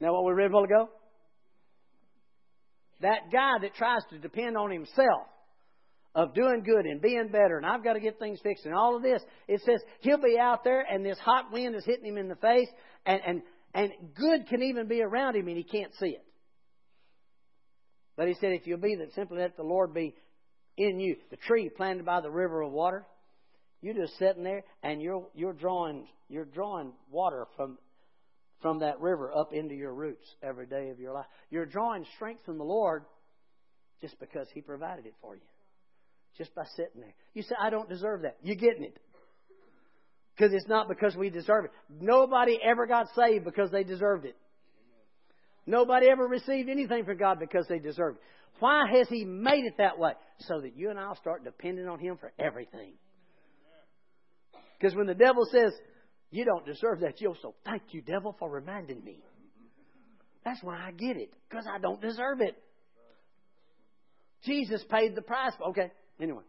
[0.00, 0.88] Now, what we read a while ago?
[3.00, 5.26] That guy that tries to depend on himself
[6.14, 8.96] of doing good and being better, and I've got to get things fixed and all
[8.96, 12.18] of this, it says he'll be out there and this hot wind is hitting him
[12.18, 12.68] in the face,
[13.06, 13.42] and, and,
[13.74, 16.24] and good can even be around him and he can't see it.
[18.16, 20.14] But he said, if you'll be that, simply let the Lord be
[20.76, 21.16] in you.
[21.30, 23.04] The tree planted by the river of water,
[23.80, 27.78] you're just sitting there and you're, you're drawing, you're drawing water from
[28.62, 31.26] from that river up into your roots every day of your life.
[31.50, 33.02] You're drawing strength from the Lord
[34.00, 35.42] just because He provided it for you.
[36.38, 37.14] Just by sitting there.
[37.34, 38.36] You say, I don't deserve that.
[38.40, 38.96] You're getting it.
[40.34, 41.72] Because it's not because we deserve it.
[42.00, 44.36] Nobody ever got saved because they deserved it.
[45.66, 48.22] Nobody ever received anything from God because they deserved it.
[48.62, 50.12] Why has He made it that way?
[50.38, 52.92] So that you and I'll start depending on Him for everything.
[54.78, 55.72] Because when the devil says,
[56.30, 57.20] you don't deserve that.
[57.20, 59.18] You'll so thank you, devil, for reminding me.
[60.44, 62.56] That's why I get it, because I don't deserve it.
[64.44, 65.54] Jesus paid the price.
[65.70, 66.44] Okay, anyway.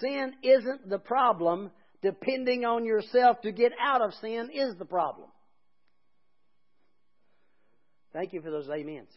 [0.00, 1.70] Sin isn't the problem.
[2.02, 5.28] Depending on yourself to get out of sin is the problem.
[8.12, 9.08] Thank you for those amens.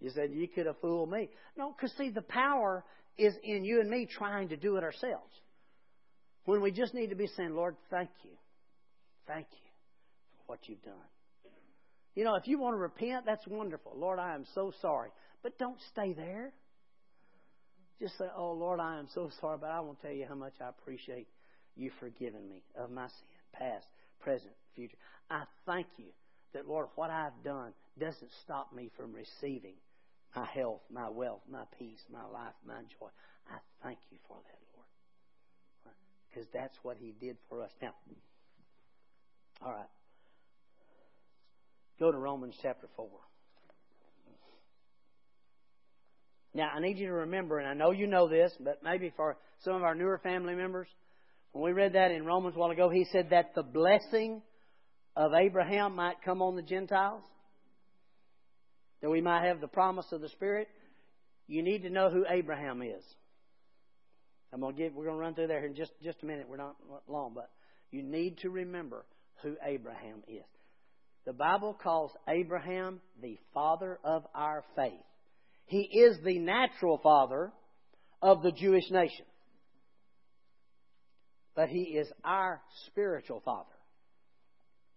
[0.00, 1.30] You said you could have fooled me.
[1.56, 2.84] No, because see, the power
[3.16, 5.30] is in you and me trying to do it ourselves.
[6.44, 8.32] When we just need to be saying, Lord, thank you.
[9.28, 9.68] Thank you
[10.36, 10.94] for what you've done.
[12.16, 13.92] You know, if you want to repent, that's wonderful.
[13.96, 15.10] Lord, I am so sorry.
[15.42, 16.52] But don't stay there.
[18.00, 20.54] Just say, Oh, Lord, I am so sorry, but I won't tell you how much
[20.60, 21.28] I appreciate
[21.76, 23.14] you forgiving me of my sin,
[23.52, 23.86] past,
[24.20, 24.96] present, future.
[25.30, 26.06] I thank you
[26.54, 29.74] that, Lord, what I've done doesn't stop me from receiving
[30.34, 33.08] my health, my wealth, my peace, my life, my joy.
[33.50, 35.96] I thank you for that Lord.
[36.28, 37.70] because that's what He did for us.
[37.80, 37.94] Now,
[39.64, 39.90] all right.
[41.98, 43.08] Go to Romans chapter 4.
[46.54, 49.36] Now, I need you to remember, and I know you know this, but maybe for
[49.64, 50.88] some of our newer family members,
[51.52, 54.42] when we read that in Romans a while ago, he said that the blessing
[55.16, 57.22] of Abraham might come on the Gentiles,
[59.00, 60.68] that we might have the promise of the Spirit.
[61.46, 63.04] You need to know who Abraham is.
[64.52, 64.94] I'm gonna give.
[64.94, 66.46] We're gonna run through there in just just a minute.
[66.48, 66.76] We're not
[67.08, 67.50] long, but
[67.90, 69.04] you need to remember
[69.42, 70.44] who Abraham is.
[71.24, 74.92] The Bible calls Abraham the father of our faith.
[75.66, 77.52] He is the natural father
[78.20, 79.24] of the Jewish nation.
[81.54, 83.68] But he is our spiritual father.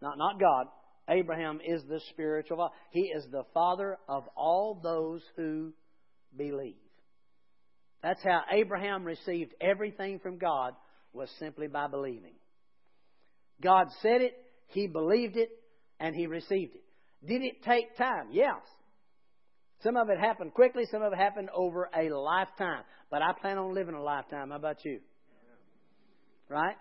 [0.01, 0.67] Not, not God.
[1.09, 2.73] Abraham is the spiritual father.
[2.91, 5.73] He is the father of all those who
[6.35, 6.75] believe.
[8.01, 10.73] That's how Abraham received everything from God
[11.13, 12.33] was simply by believing.
[13.61, 14.35] God said it,
[14.67, 15.49] he believed it,
[15.99, 16.83] and he received it.
[17.25, 18.27] Did it take time?
[18.31, 18.61] Yes.
[19.81, 22.83] Some of it happened quickly, some of it happened over a lifetime.
[23.09, 24.49] But I plan on living a lifetime.
[24.49, 24.99] How about you?
[26.49, 26.75] Right?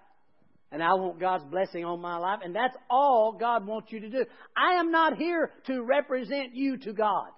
[0.74, 2.40] And I want God's blessing on my life.
[2.42, 4.24] And that's all God wants you to do.
[4.56, 7.28] I am not here to represent you to God.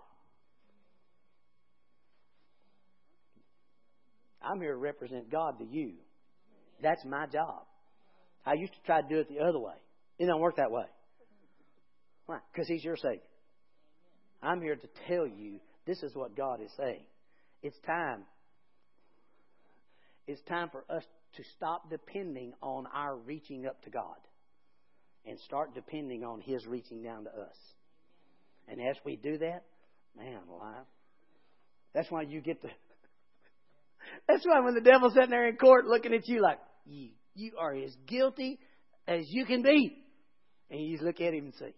[4.41, 5.93] I'm here to represent God to you.
[6.83, 7.65] That's my job.
[8.47, 9.75] I used to try to do it the other way.
[10.19, 10.87] It don't work that way.
[12.25, 12.39] Why?
[12.51, 13.21] Because He's your Savior.
[14.43, 17.05] I'm here to tell you this is what God is saying.
[17.63, 18.23] It's time.
[20.27, 21.03] It's time for us
[21.37, 24.17] to stop depending on our reaching up to God
[25.25, 27.57] and start depending on His reaching down to us.
[28.69, 29.65] And as we do that,
[30.17, 30.85] man alive,
[31.95, 32.69] that's why you get to.
[34.29, 37.53] that's why when the devil's sitting there in court looking at you like, you, you
[37.59, 38.59] are as guilty
[39.07, 40.03] as you can be.
[40.71, 41.75] And you look at him and say,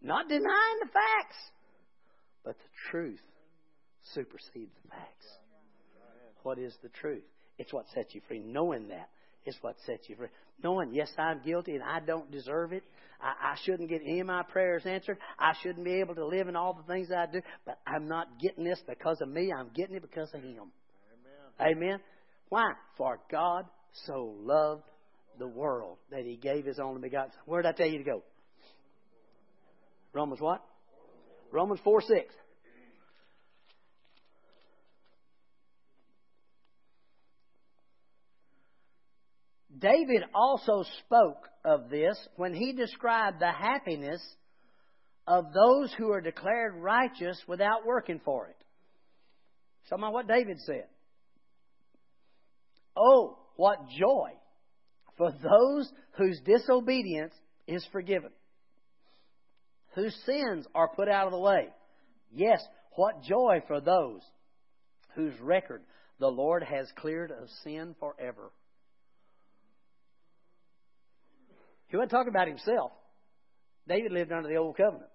[0.00, 1.36] Not denying the facts,
[2.48, 3.20] but the truth
[4.14, 5.26] supersedes the facts.
[6.44, 7.24] What is the truth?
[7.58, 8.40] It's what sets you free.
[8.40, 9.10] Knowing that
[9.44, 10.28] is what sets you free.
[10.62, 12.84] Knowing, yes, I'm guilty and I don't deserve it.
[13.20, 15.18] I, I shouldn't get any of my prayers answered.
[15.38, 17.42] I shouldn't be able to live in all the things I do.
[17.66, 19.52] But I'm not getting this because of me.
[19.52, 20.72] I'm getting it because of Him.
[21.60, 21.76] Amen.
[21.76, 21.98] Amen.
[22.48, 22.70] Why?
[22.96, 23.66] For God
[24.06, 24.84] so loved
[25.38, 27.42] the world that He gave His only begotten Son.
[27.44, 28.22] Where did I tell you to go?
[30.14, 30.64] Romans what?
[31.50, 32.34] Romans 4 6.
[39.78, 44.20] David also spoke of this when he described the happiness
[45.26, 48.56] of those who are declared righteous without working for it.
[49.88, 50.86] Some of what David said.
[52.96, 54.30] Oh, what joy
[55.16, 57.34] for those whose disobedience
[57.66, 58.30] is forgiven
[59.98, 61.68] whose sins are put out of the way.
[62.32, 62.60] Yes,
[62.94, 64.20] what joy for those
[65.16, 65.82] whose record
[66.20, 68.52] the Lord has cleared of sin forever.
[71.88, 72.92] He wasn't talking about himself.
[73.88, 75.10] David lived under the old covenant.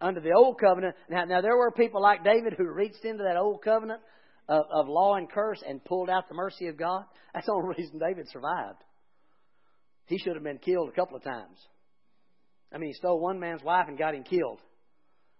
[0.00, 3.36] Under the old covenant, now, now there were people like David who reached into that
[3.36, 4.00] old covenant
[4.48, 7.04] of, of law and curse and pulled out the mercy of God.
[7.32, 8.78] That's the only reason David survived.
[10.06, 11.56] He should have been killed a couple of times.
[12.72, 14.60] I mean, he stole one man's wife and got him killed.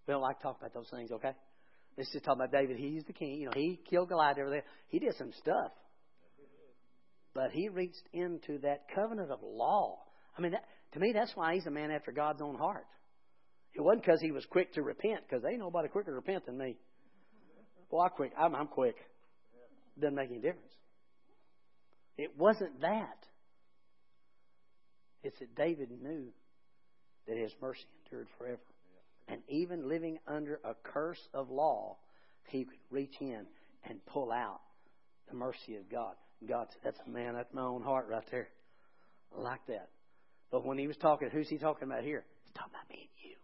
[0.06, 1.32] We don't like to talk about those things, okay?
[1.96, 2.76] Let's just talk about David.
[2.76, 3.40] He's the king.
[3.40, 4.64] You know, he killed Goliath over there.
[4.88, 5.72] He did some stuff.
[7.34, 9.98] But he reached into that covenant of law.
[10.36, 12.86] I mean, that, to me, that's why he's a man after God's own heart.
[13.74, 16.56] It wasn't because he was quick to repent, because ain't nobody quicker to repent than
[16.56, 16.76] me.
[17.90, 18.32] Well, I'm quick.
[18.38, 18.96] I'm, I'm quick.
[20.00, 20.72] Doesn't make any difference.
[22.16, 23.18] It wasn't that.
[25.24, 26.26] It's that David knew
[27.26, 28.60] that his mercy endured forever.
[29.26, 31.96] And even living under a curse of law,
[32.48, 33.46] he could reach in
[33.84, 34.60] and pull out
[35.28, 36.14] the mercy of God.
[36.46, 38.48] God said, That's a man, that's my own heart right there.
[39.36, 39.88] I like that.
[40.50, 42.24] But when he was talking, who's he talking about here?
[42.44, 43.36] He's talking about me and you.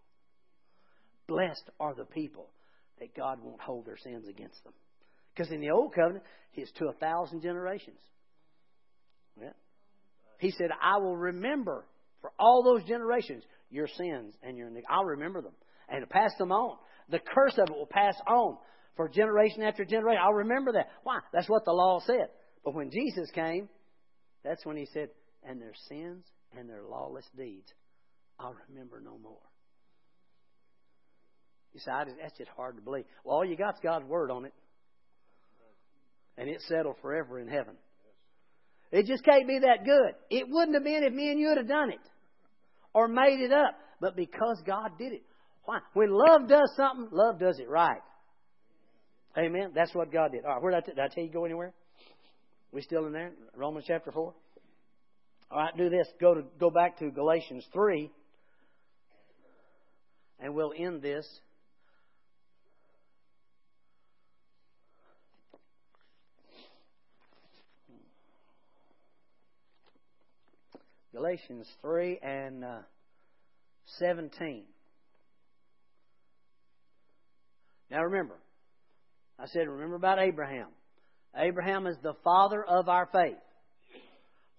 [1.27, 2.51] Blessed are the people
[2.99, 4.75] that God won't hold their sins against them.
[5.35, 8.01] Because in the old covenant, it's to a thousand generations.
[9.41, 9.53] Yeah.
[10.41, 11.85] He said, I will remember
[12.23, 15.53] for all those generations your sins and your I'll remember them
[15.89, 16.79] and pass them on.
[17.11, 18.57] The curse of it will pass on
[18.97, 20.21] for generation after generation.
[20.25, 20.89] I'll remember that.
[21.03, 21.21] Why?
[21.33, 22.29] That's what the law said.
[22.65, 23.69] But when Jesus came,
[24.43, 25.11] that's when he said,
[25.47, 26.25] and their sins
[26.57, 27.73] and their lawless deeds,
[28.39, 29.39] I'll remember no more.
[31.73, 33.05] You say, that's just hard to believe.
[33.25, 34.55] Well, all you got's God's word on it.
[36.37, 37.75] And it's settled forever in heaven.
[38.93, 40.15] It just can't be that good.
[40.31, 42.01] It wouldn't have been if me and you had done it
[42.93, 45.23] or made it up, but because God did it.
[45.65, 45.79] Why?
[45.95, 48.01] When love does something, love does it right.
[49.39, 49.71] Amen.
[49.75, 50.45] That's what God did.
[50.45, 51.73] All right, where did I, t- did I tell you go anywhere?
[52.73, 53.33] We still in there?
[53.55, 54.35] Romans chapter four.
[55.51, 56.07] All right, do this.
[56.21, 58.11] Go to go back to Galatians three,
[60.41, 61.27] and we'll end this.
[71.13, 72.79] Galatians 3 and uh,
[73.99, 74.65] 17.
[77.91, 78.37] Now remember,
[79.39, 80.69] I said, remember about Abraham.
[81.37, 83.39] Abraham is the father of our faith.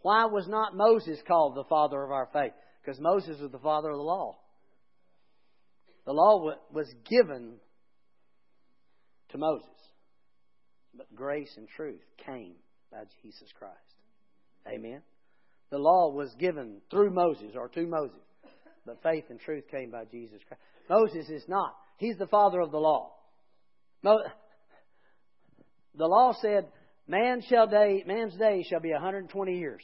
[0.02, 2.54] Why was not Moses called the father of our faith?
[2.84, 4.38] Because Moses was the father of the law.
[6.06, 7.54] The law was given
[9.30, 9.70] to Moses,
[10.96, 12.56] but grace and truth came
[12.92, 13.78] by Jesus Christ.
[14.68, 15.02] Amen.
[15.72, 18.20] The law was given through Moses or to Moses,
[18.86, 20.62] but faith and truth came by Jesus Christ.
[20.90, 21.76] Moses is not.
[21.98, 23.14] He's the father of the law.
[24.04, 24.22] The
[25.96, 26.68] law said,
[27.08, 29.82] Man shall day, man's day shall be 120 years.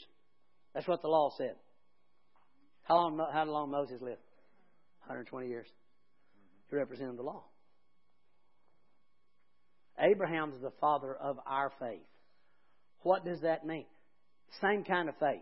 [0.74, 1.56] That's what the law said.
[2.84, 4.22] How long, how long Moses lived?
[5.06, 5.68] 120 years.
[6.70, 7.44] He represented the law.
[10.00, 12.06] Abraham's the father of our faith.
[13.02, 13.86] What does that mean?
[14.62, 15.42] Same kind of faith.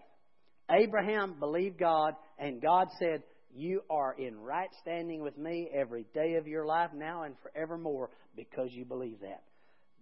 [0.69, 6.35] Abraham believed God, and God said, You are in right standing with me every day
[6.35, 9.43] of your life, now and forevermore, because you believe that.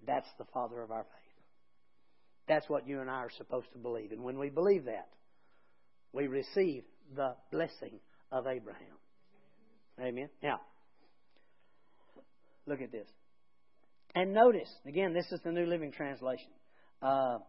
[0.05, 1.34] That's the father of our faith.
[2.47, 4.11] That's what you and I are supposed to believe.
[4.11, 5.07] And when we believe that,
[6.11, 6.84] we receive
[7.16, 7.99] the blessing
[8.32, 8.97] of Abraham.
[9.99, 10.30] Amen.
[10.41, 10.59] Now,
[12.66, 13.07] look at this.
[14.16, 16.49] And notice, again, this is the New Living Translation.
[17.01, 17.39] Uh,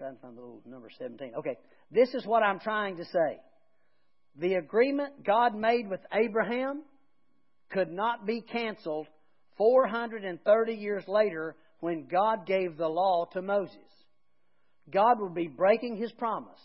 [0.00, 1.34] trying to find the little number 17.
[1.36, 1.58] Okay,
[1.90, 3.38] this is what I'm trying to say.
[4.40, 6.82] The agreement God made with Abraham
[7.70, 9.08] could not be canceled
[9.58, 13.76] 430 years later when God gave the law to Moses.
[14.90, 16.58] God would be breaking his promise.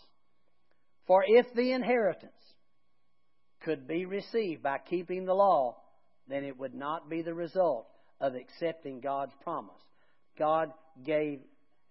[1.06, 2.32] For if the inheritance
[3.60, 5.76] could be received by keeping the law,
[6.26, 7.86] then it would not be the result
[8.18, 9.74] of accepting God's promise.
[10.38, 10.70] God
[11.04, 11.40] gave,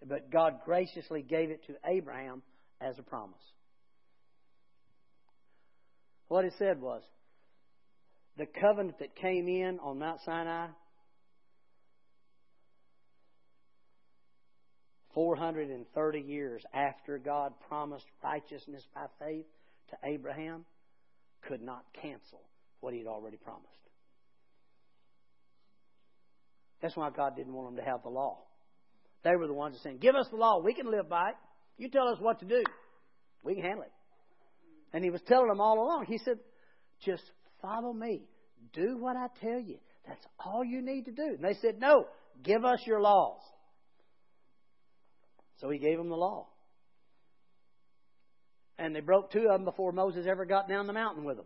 [0.08, 2.42] but God graciously gave it to Abraham
[2.80, 3.36] as a promise.
[6.28, 7.02] What it said was,
[8.38, 10.68] the covenant that came in on Mount Sinai
[15.14, 19.46] 430 years after God promised righteousness by faith
[19.90, 20.66] to Abraham
[21.48, 22.42] could not cancel
[22.82, 23.70] what he had already promised.
[26.82, 28.40] That's why God didn't want them to have the law.
[29.26, 30.62] They were the ones that said, Give us the law.
[30.62, 31.36] We can live by it.
[31.78, 32.64] You tell us what to do.
[33.44, 33.92] We can handle it.
[34.94, 36.06] And he was telling them all along.
[36.08, 36.38] He said,
[37.04, 37.24] Just
[37.60, 38.22] follow me.
[38.72, 39.78] Do what I tell you.
[40.08, 41.24] That's all you need to do.
[41.24, 42.06] And they said, No,
[42.44, 43.42] give us your laws.
[45.60, 46.48] So he gave them the law.
[48.78, 51.46] And they broke two of them before Moses ever got down the mountain with them.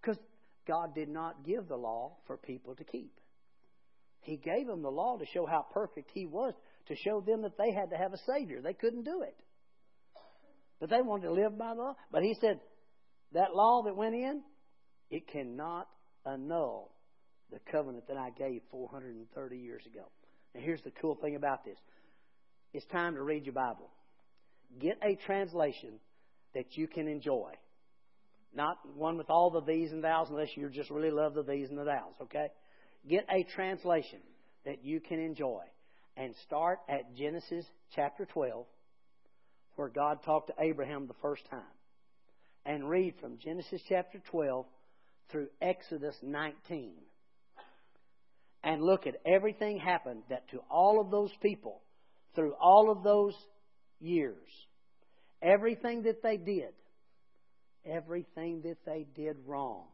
[0.00, 0.16] Because
[0.66, 3.12] God did not give the law for people to keep.
[4.20, 6.54] He gave them the law to show how perfect He was,
[6.88, 8.60] to show them that they had to have a Savior.
[8.60, 9.36] They couldn't do it.
[10.80, 11.96] But they wanted to live by the law.
[12.10, 12.60] But He said,
[13.32, 14.42] that law that went in,
[15.10, 15.88] it cannot
[16.26, 16.90] annul
[17.50, 20.04] the covenant that I gave 430 years ago.
[20.54, 21.78] And here's the cool thing about this
[22.72, 23.90] it's time to read your Bible.
[24.78, 25.94] Get a translation
[26.54, 27.52] that you can enjoy.
[28.54, 31.68] Not one with all the these and thous, unless you just really love the these
[31.70, 32.48] and the thous, okay?
[33.08, 34.20] Get a translation
[34.64, 35.62] that you can enjoy.
[36.16, 38.66] And start at Genesis chapter 12,
[39.76, 41.60] where God talked to Abraham the first time.
[42.66, 44.66] And read from Genesis chapter 12
[45.30, 46.92] through Exodus 19
[48.64, 51.80] and look at everything happened that to all of those people
[52.34, 53.34] through all of those
[54.00, 54.48] years,
[55.42, 56.72] everything that they did,
[57.86, 59.84] everything that they did wrong,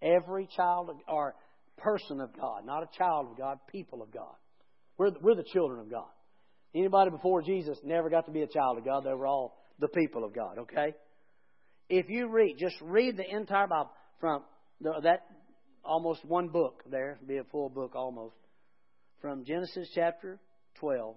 [0.00, 1.34] every child or
[1.82, 4.34] person of God, not a child of God, people of God.
[4.98, 6.08] We're, we're the children of God.
[6.74, 9.04] Anybody before Jesus never got to be a child of God.
[9.04, 10.94] They were all the people of God, okay?
[11.88, 14.42] If you read, just read the entire Bible from
[14.80, 15.26] the, that
[15.84, 18.36] almost one book there, be a full book almost,
[19.20, 20.38] from Genesis chapter
[20.78, 21.16] 12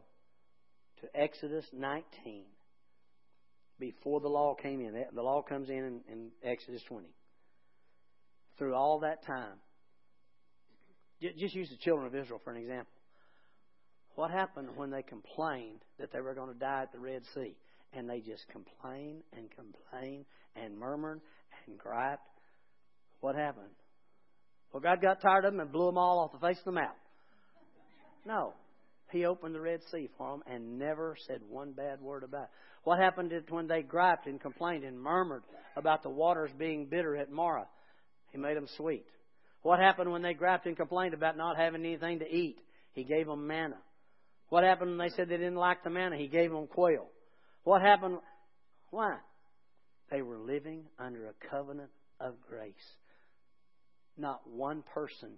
[1.01, 2.45] to Exodus 19
[3.79, 4.93] before the law came in.
[5.13, 7.07] The law comes in, in in, Exodus 20.
[8.57, 9.57] Through all that time,
[11.37, 12.91] just use the children of Israel for an example.
[14.15, 17.55] What happened when they complained that they were going to die at the Red Sea?
[17.93, 21.21] And they just complained and complained and murmured
[21.67, 22.21] and griped.
[23.21, 23.69] What happened?
[24.71, 26.71] Well, God got tired of them and blew them all off the face of the
[26.71, 26.95] map.
[28.25, 28.53] No.
[29.11, 32.49] He opened the Red Sea for them and never said one bad word about it.
[32.83, 35.43] What happened when they griped and complained and murmured
[35.77, 37.67] about the waters being bitter at Marah?
[38.31, 39.05] He made them sweet.
[39.63, 42.59] What happened when they griped and complained about not having anything to eat?
[42.91, 43.77] He gave them manna.
[44.49, 46.17] What happened when they said they didn't like the manna?
[46.17, 47.07] He gave them quail.
[47.63, 48.19] What happened?
[48.91, 49.17] Why?
[50.11, 51.89] They were living under a covenant
[52.19, 52.73] of grace.
[54.15, 55.31] not one person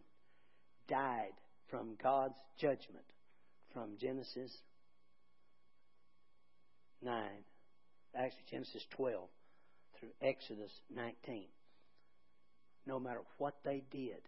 [0.90, 1.32] died
[1.70, 3.06] from God's judgment
[3.74, 4.52] from Genesis
[7.02, 7.24] 9,
[8.16, 9.30] actually Genesis 12
[10.00, 11.46] through Exodus 19.
[12.86, 14.22] No matter what they did.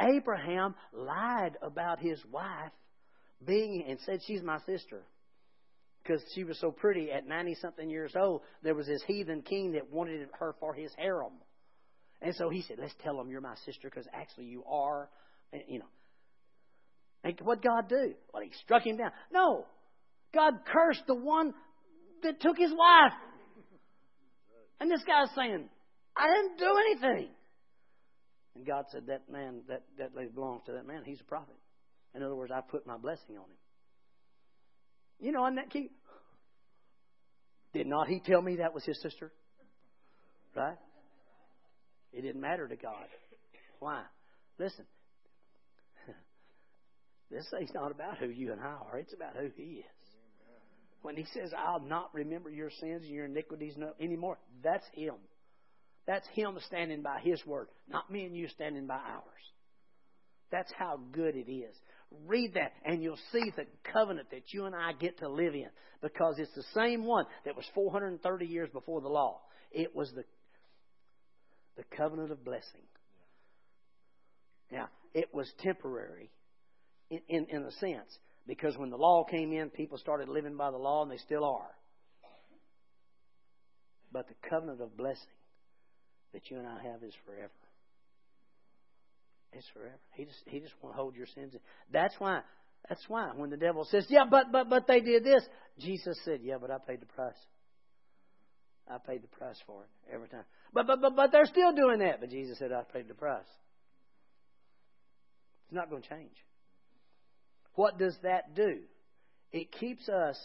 [0.00, 2.72] Abraham lied about his wife
[3.44, 5.02] being and said she's my sister
[6.02, 8.42] because she was so pretty at 90 something years old.
[8.62, 11.32] There was this heathen king that wanted her for his harem.
[12.20, 15.08] And so he said, Let's tell them you're my sister because actually you are.
[15.52, 15.88] And, you know.
[17.22, 18.14] And what God do?
[18.32, 19.12] Well, he struck him down.
[19.32, 19.66] No.
[20.34, 21.54] God cursed the one
[22.22, 23.12] that took his wife.
[24.80, 25.68] And this guy's saying,
[26.16, 27.28] I didn't do anything.
[28.54, 31.02] And God said, That man, that, that lady belongs to that man.
[31.04, 31.56] He's a prophet.
[32.14, 33.58] In other words, I put my blessing on him.
[35.20, 35.90] You know, and that key.
[37.72, 39.32] Did not he tell me that was his sister?
[40.54, 40.76] Right?
[42.12, 43.06] It didn't matter to God.
[43.80, 44.02] Why?
[44.58, 44.84] Listen,
[47.30, 49.84] this thing's not about who you and I are, it's about who He is.
[51.02, 55.14] When He says, I'll not remember your sins and your iniquities no, anymore, that's Him.
[56.06, 59.22] That's Him standing by His word, not me and you standing by ours.
[60.50, 61.74] That's how good it is.
[62.26, 65.68] Read that, and you'll see the covenant that you and I get to live in
[66.00, 69.40] because it's the same one that was 430 years before the law.
[69.72, 70.24] It was the
[71.76, 72.86] the covenant of blessing.
[74.70, 76.30] Now, it was temporary
[77.10, 80.70] in, in, in a sense because when the law came in, people started living by
[80.70, 81.70] the law and they still are.
[84.12, 85.20] But the covenant of blessing
[86.34, 87.50] that you and I have is forever.
[89.52, 89.98] It's forever.
[90.12, 91.54] He just he just won't hold your sins.
[91.54, 91.60] In.
[91.90, 92.40] That's why.
[92.88, 95.42] That's why when the devil says, "Yeah, but but but they did this,"
[95.78, 97.32] Jesus said, "Yeah, but I paid the price.
[98.86, 102.00] I paid the price for it every time." But, but, but, but they're still doing
[102.00, 102.20] that.
[102.20, 103.46] But Jesus said, I paid the price.
[105.66, 106.34] It's not going to change.
[107.76, 108.80] What does that do?
[109.52, 110.36] It keeps us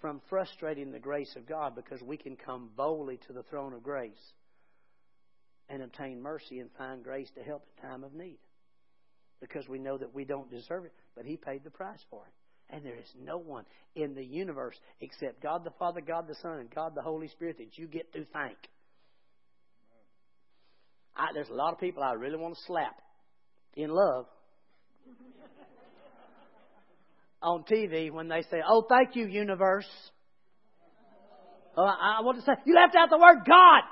[0.00, 3.82] from frustrating the grace of God because we can come boldly to the throne of
[3.82, 4.32] grace
[5.72, 8.38] and obtain mercy and find grace to help in time of need.
[9.40, 12.74] Because we know that we don't deserve it, but He paid the price for it.
[12.74, 13.64] And there is no one
[13.96, 17.58] in the universe except God the Father, God the Son, and God the Holy Spirit
[17.58, 18.56] that you get to thank.
[21.16, 23.00] I, there's a lot of people I really want to slap
[23.74, 24.26] in love
[27.42, 29.88] on TV when they say, "Oh, thank you, universe."
[31.76, 33.82] Uh, I want to say, you left out the word God.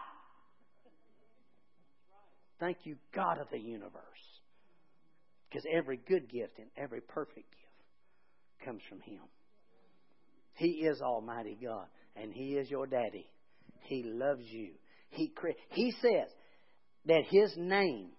[2.61, 3.91] Thank you, God of the universe.
[5.49, 9.23] Because every good gift and every perfect gift comes from Him.
[10.55, 13.29] He is Almighty God, and He is your daddy.
[13.81, 14.73] He loves you.
[15.09, 15.33] He,
[15.71, 16.29] he says,
[17.07, 18.11] that his name,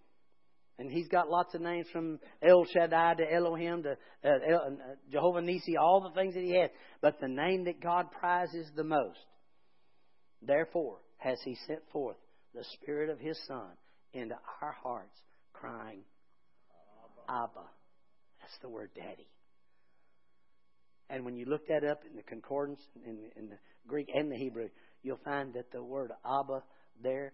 [0.79, 4.95] and he's got lots of names from El Shaddai to Elohim to uh, El, uh,
[5.11, 6.69] Jehovah Nisi, all the things that he has,
[7.01, 9.19] but the name that God prizes the most.
[10.41, 12.17] Therefore, has he sent forth
[12.55, 13.69] the Spirit of his Son
[14.13, 15.17] into our hearts,
[15.53, 16.01] crying,
[17.29, 17.67] Abba.
[18.41, 19.27] That's the word daddy.
[21.09, 23.57] And when you look that up in the concordance, in, in the
[23.87, 24.69] Greek and the Hebrew,
[25.03, 26.63] you'll find that the word Abba
[27.03, 27.33] there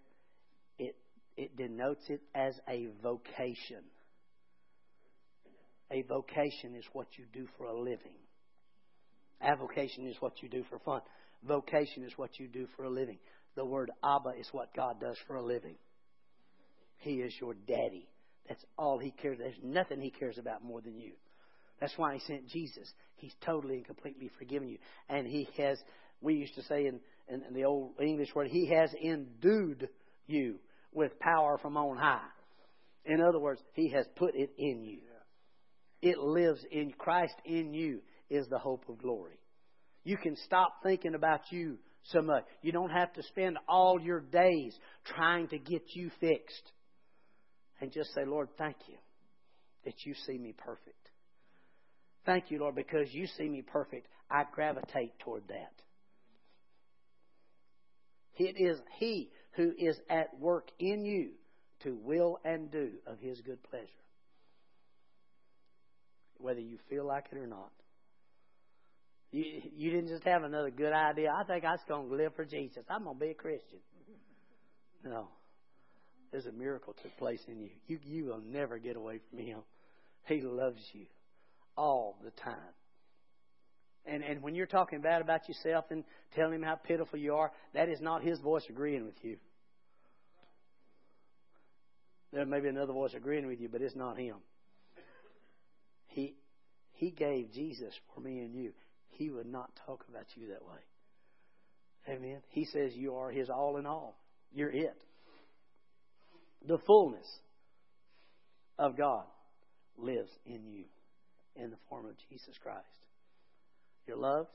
[1.38, 3.84] it denotes it as a vocation.
[5.90, 8.18] A vocation is what you do for a living.
[9.40, 11.00] Avocation is what you do for fun.
[11.46, 13.18] Vocation is what you do for a living.
[13.54, 15.76] The word Abba is what God does for a living.
[16.98, 18.08] He is your daddy.
[18.48, 19.38] That's all he cares.
[19.38, 21.12] There's nothing he cares about more than you.
[21.80, 22.92] That's why he sent Jesus.
[23.16, 24.78] He's totally and completely forgiven you.
[25.08, 25.78] And he has,
[26.20, 29.88] we used to say in, in, in the old English word, he has endued
[30.26, 30.56] you
[30.92, 32.20] with power from on high.
[33.08, 35.00] In other words, He has put it in you.
[36.00, 39.40] It lives in Christ in you is the hope of glory.
[40.04, 42.44] You can stop thinking about you so much.
[42.62, 46.72] You don't have to spend all your days trying to get you fixed.
[47.80, 48.96] And just say, Lord, thank you
[49.84, 51.10] that you see me perfect.
[52.26, 54.08] Thank you, Lord, because you see me perfect.
[54.30, 55.72] I gravitate toward that.
[58.36, 61.30] It is He who is at work in you
[61.82, 63.86] to will and do of his good pleasure.
[66.38, 67.72] Whether you feel like it or not.
[69.30, 69.44] You,
[69.76, 71.30] you didn't just have another good idea.
[71.36, 72.84] I think I was going to live for Jesus.
[72.88, 73.80] I'm going to be a Christian.
[75.04, 75.28] No.
[76.30, 77.70] There's a miracle took place in you.
[77.86, 79.60] You, you will never get away from him.
[80.26, 81.06] He loves you
[81.76, 82.56] all the time.
[84.04, 86.04] And, and when you're talking bad about yourself and
[86.34, 89.36] telling him how pitiful you are, that is not his voice agreeing with you.
[92.32, 94.36] There may be another voice agreeing with you, but it's not him.
[96.08, 96.34] He
[96.92, 98.72] he gave Jesus for me and you.
[99.10, 102.14] He would not talk about you that way.
[102.14, 102.40] Amen.
[102.48, 104.18] He says you are his all in all.
[104.52, 105.00] You're it.
[106.66, 107.26] The fullness
[108.78, 109.24] of God
[109.96, 110.84] lives in you
[111.56, 112.86] in the form of Jesus Christ.
[114.06, 114.54] You're loved,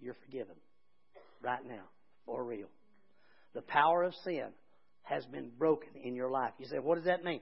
[0.00, 0.54] you're forgiven
[1.42, 1.84] right now,
[2.24, 2.68] for real.
[3.54, 4.48] The power of sin
[5.02, 6.52] has been broken in your life.
[6.58, 7.40] You say, what does that mean?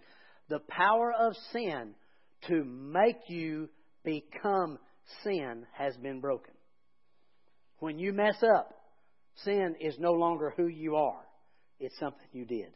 [0.49, 1.95] The power of sin
[2.49, 3.69] to make you
[4.05, 4.79] become
[5.25, 6.55] sin has been broken.
[7.81, 8.73] When you mess up,
[9.45, 11.21] sin is no longer who you are,
[11.79, 12.73] it's something you did.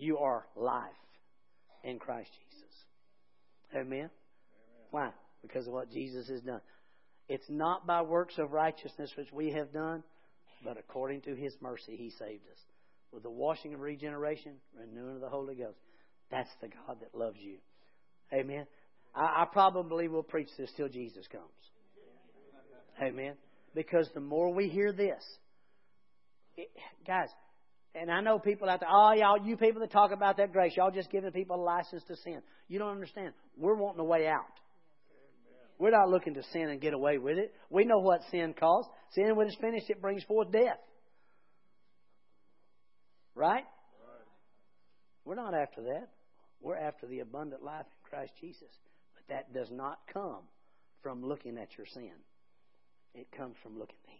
[0.00, 0.88] You are life
[1.84, 2.74] in Christ Jesus.
[3.74, 3.84] Amen?
[3.84, 4.10] Amen?
[4.90, 5.10] Why?
[5.42, 6.62] Because of what Jesus has done.
[7.28, 10.02] It's not by works of righteousness which we have done,
[10.64, 12.58] but according to His mercy He saved us.
[13.12, 15.78] With the washing of regeneration, renewing of the Holy Ghost.
[16.30, 17.56] That's the God that loves you.
[18.32, 18.66] Amen.
[19.14, 21.44] I, I probably will preach this till Jesus comes.
[23.02, 23.34] Amen.
[23.74, 25.22] Because the more we hear this,
[26.56, 26.68] it,
[27.06, 27.28] guys,
[27.94, 30.72] and I know people out there, oh, y'all, you people that talk about that grace,
[30.76, 32.40] y'all just giving people a license to sin.
[32.68, 33.32] You don't understand.
[33.56, 34.44] We're wanting a way out.
[35.78, 37.54] We're not looking to sin and get away with it.
[37.70, 38.88] We know what sin caused.
[39.14, 40.78] Sin, when it's finished, it brings forth death.
[43.34, 43.54] Right?
[43.54, 43.64] right?
[45.24, 46.08] We're not after that.
[46.60, 48.68] We're after the abundant life in Christ Jesus.
[49.14, 50.42] But that does not come
[51.02, 52.12] from looking at your sin.
[53.14, 54.19] It comes from looking at Him.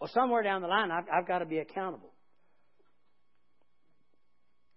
[0.00, 2.12] Well, somewhere down the line, I've, I've got to be accountable.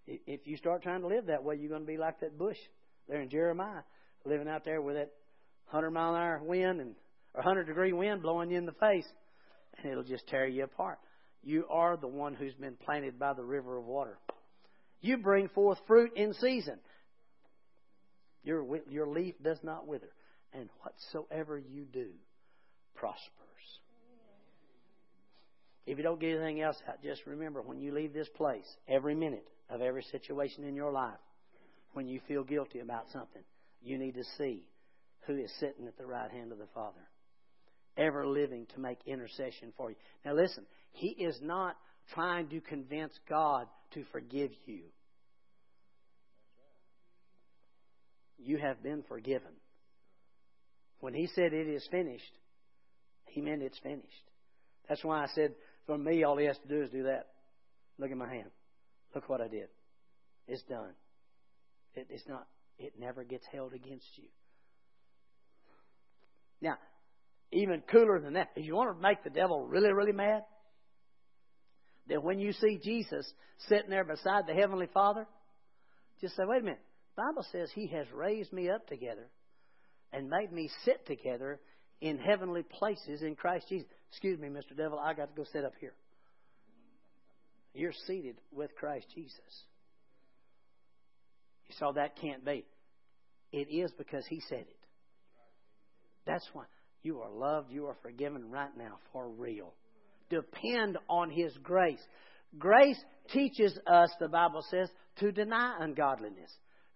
[0.05, 2.57] If you start trying to live that way, you're going to be like that bush
[3.07, 3.83] there in Jeremiah,
[4.25, 5.11] living out there with that
[5.69, 6.95] 100 mile an hour wind and
[7.33, 9.07] or 100 degree wind blowing you in the face,
[9.77, 10.99] and it'll just tear you apart.
[11.41, 14.17] You are the one who's been planted by the river of water.
[15.01, 16.79] You bring forth fruit in season.
[18.43, 20.09] Your, your leaf does not wither
[20.53, 22.09] and whatsoever you do
[22.95, 23.21] prospers.
[25.85, 29.15] If you don't get anything else out, just remember when you leave this place, every
[29.15, 31.19] minute of every situation in your life,
[31.93, 33.43] when you feel guilty about something,
[33.81, 34.63] you need to see
[35.27, 37.01] who is sitting at the right hand of the Father,
[37.97, 39.95] ever living to make intercession for you.
[40.25, 41.75] Now, listen, He is not
[42.13, 44.83] trying to convince God to forgive you.
[48.37, 49.51] You have been forgiven.
[50.99, 52.23] When he said it is finished,
[53.25, 54.07] he meant it's finished.
[54.87, 55.53] That's why I said,
[55.85, 57.27] for me, all he has to do is do that.
[57.97, 58.49] Look at my hand.
[59.13, 59.67] Look what I did.
[60.47, 60.93] It's done.
[61.95, 62.47] It, it's not.
[62.79, 64.27] It never gets held against you.
[66.61, 66.77] Now,
[67.51, 70.43] even cooler than that, if you want to make the devil really, really mad,
[72.07, 73.31] then when you see Jesus
[73.69, 75.27] sitting there beside the Heavenly Father,
[76.19, 76.81] just say, wait a minute.
[77.15, 79.29] The Bible says He has raised me up together
[80.11, 81.59] and made me sit together
[82.01, 83.87] in heavenly places in Christ Jesus.
[84.13, 84.77] Excuse me, Mr.
[84.77, 85.93] Devil, I got to go sit up here.
[87.73, 89.39] You're seated with Christ Jesus.
[91.67, 92.63] You saw that can't be.
[93.51, 94.77] It is because He said it.
[96.27, 96.65] That's why
[97.01, 99.73] you are loved, you are forgiven right now for real.
[100.29, 102.01] Depend on His grace.
[102.59, 104.89] Grace teaches us, the Bible says,
[105.21, 106.51] to deny ungodliness.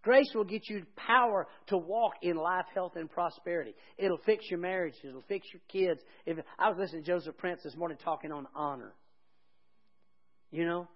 [0.08, 3.76] Grace will get you power to walk in life, health, and prosperity.
[3.98, 4.94] It'll fix your marriage.
[5.04, 6.02] It'll fix your kids.
[6.26, 8.94] If I was listening to Joseph Prince this morning talking on honor.
[10.50, 10.88] You know,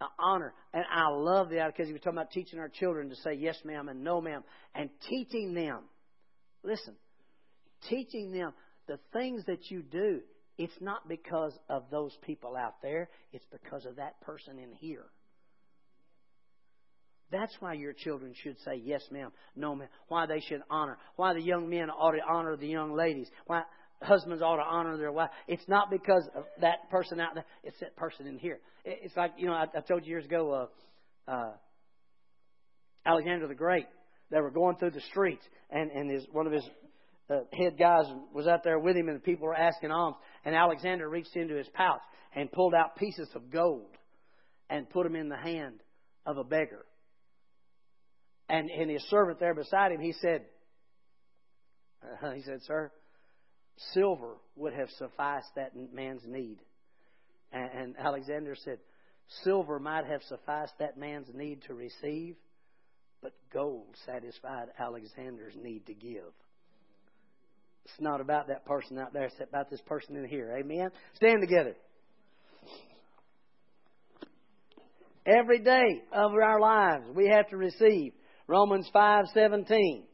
[0.00, 0.52] uh, honor.
[0.74, 3.56] And I love that because he was talking about teaching our children to say yes,
[3.64, 4.42] ma'am, and no, ma'am,
[4.74, 5.82] and teaching them.
[6.64, 6.96] Listen,
[7.88, 8.52] teaching them
[8.88, 10.22] the things that you do.
[10.58, 13.10] It's not because of those people out there.
[13.32, 15.04] It's because of that person in here.
[17.30, 19.88] That's why your children should say yes, ma'am, no, ma'am.
[20.08, 20.96] Why they should honor.
[21.16, 23.28] Why the young men ought to honor the young ladies.
[23.46, 23.62] Why
[24.02, 25.30] husbands ought to honor their wife.
[25.48, 27.44] It's not because of that person out there.
[27.64, 28.60] It's that person in here.
[28.84, 30.68] It's like you know I, I told you years ago.
[31.28, 31.52] Uh, uh,
[33.04, 33.86] Alexander the Great.
[34.30, 36.64] They were going through the streets, and and his one of his
[37.30, 40.16] uh, head guys was out there with him, and the people were asking alms.
[40.44, 42.00] And Alexander reached into his pouch
[42.34, 43.90] and pulled out pieces of gold
[44.68, 45.80] and put them in the hand
[46.24, 46.84] of a beggar.
[48.48, 50.42] And, and his servant there beside him, he said,
[52.22, 52.92] uh, he said, Sir,
[53.92, 56.58] silver would have sufficed that man's need.
[57.52, 58.78] And, and Alexander said,
[59.42, 62.36] Silver might have sufficed that man's need to receive,
[63.22, 66.32] but gold satisfied Alexander's need to give.
[67.84, 70.56] It's not about that person out there, it's about this person in here.
[70.56, 70.90] Amen?
[71.14, 71.74] Stand together.
[75.24, 78.12] Every day of our lives we have to receive
[78.48, 80.06] Romans 5:17.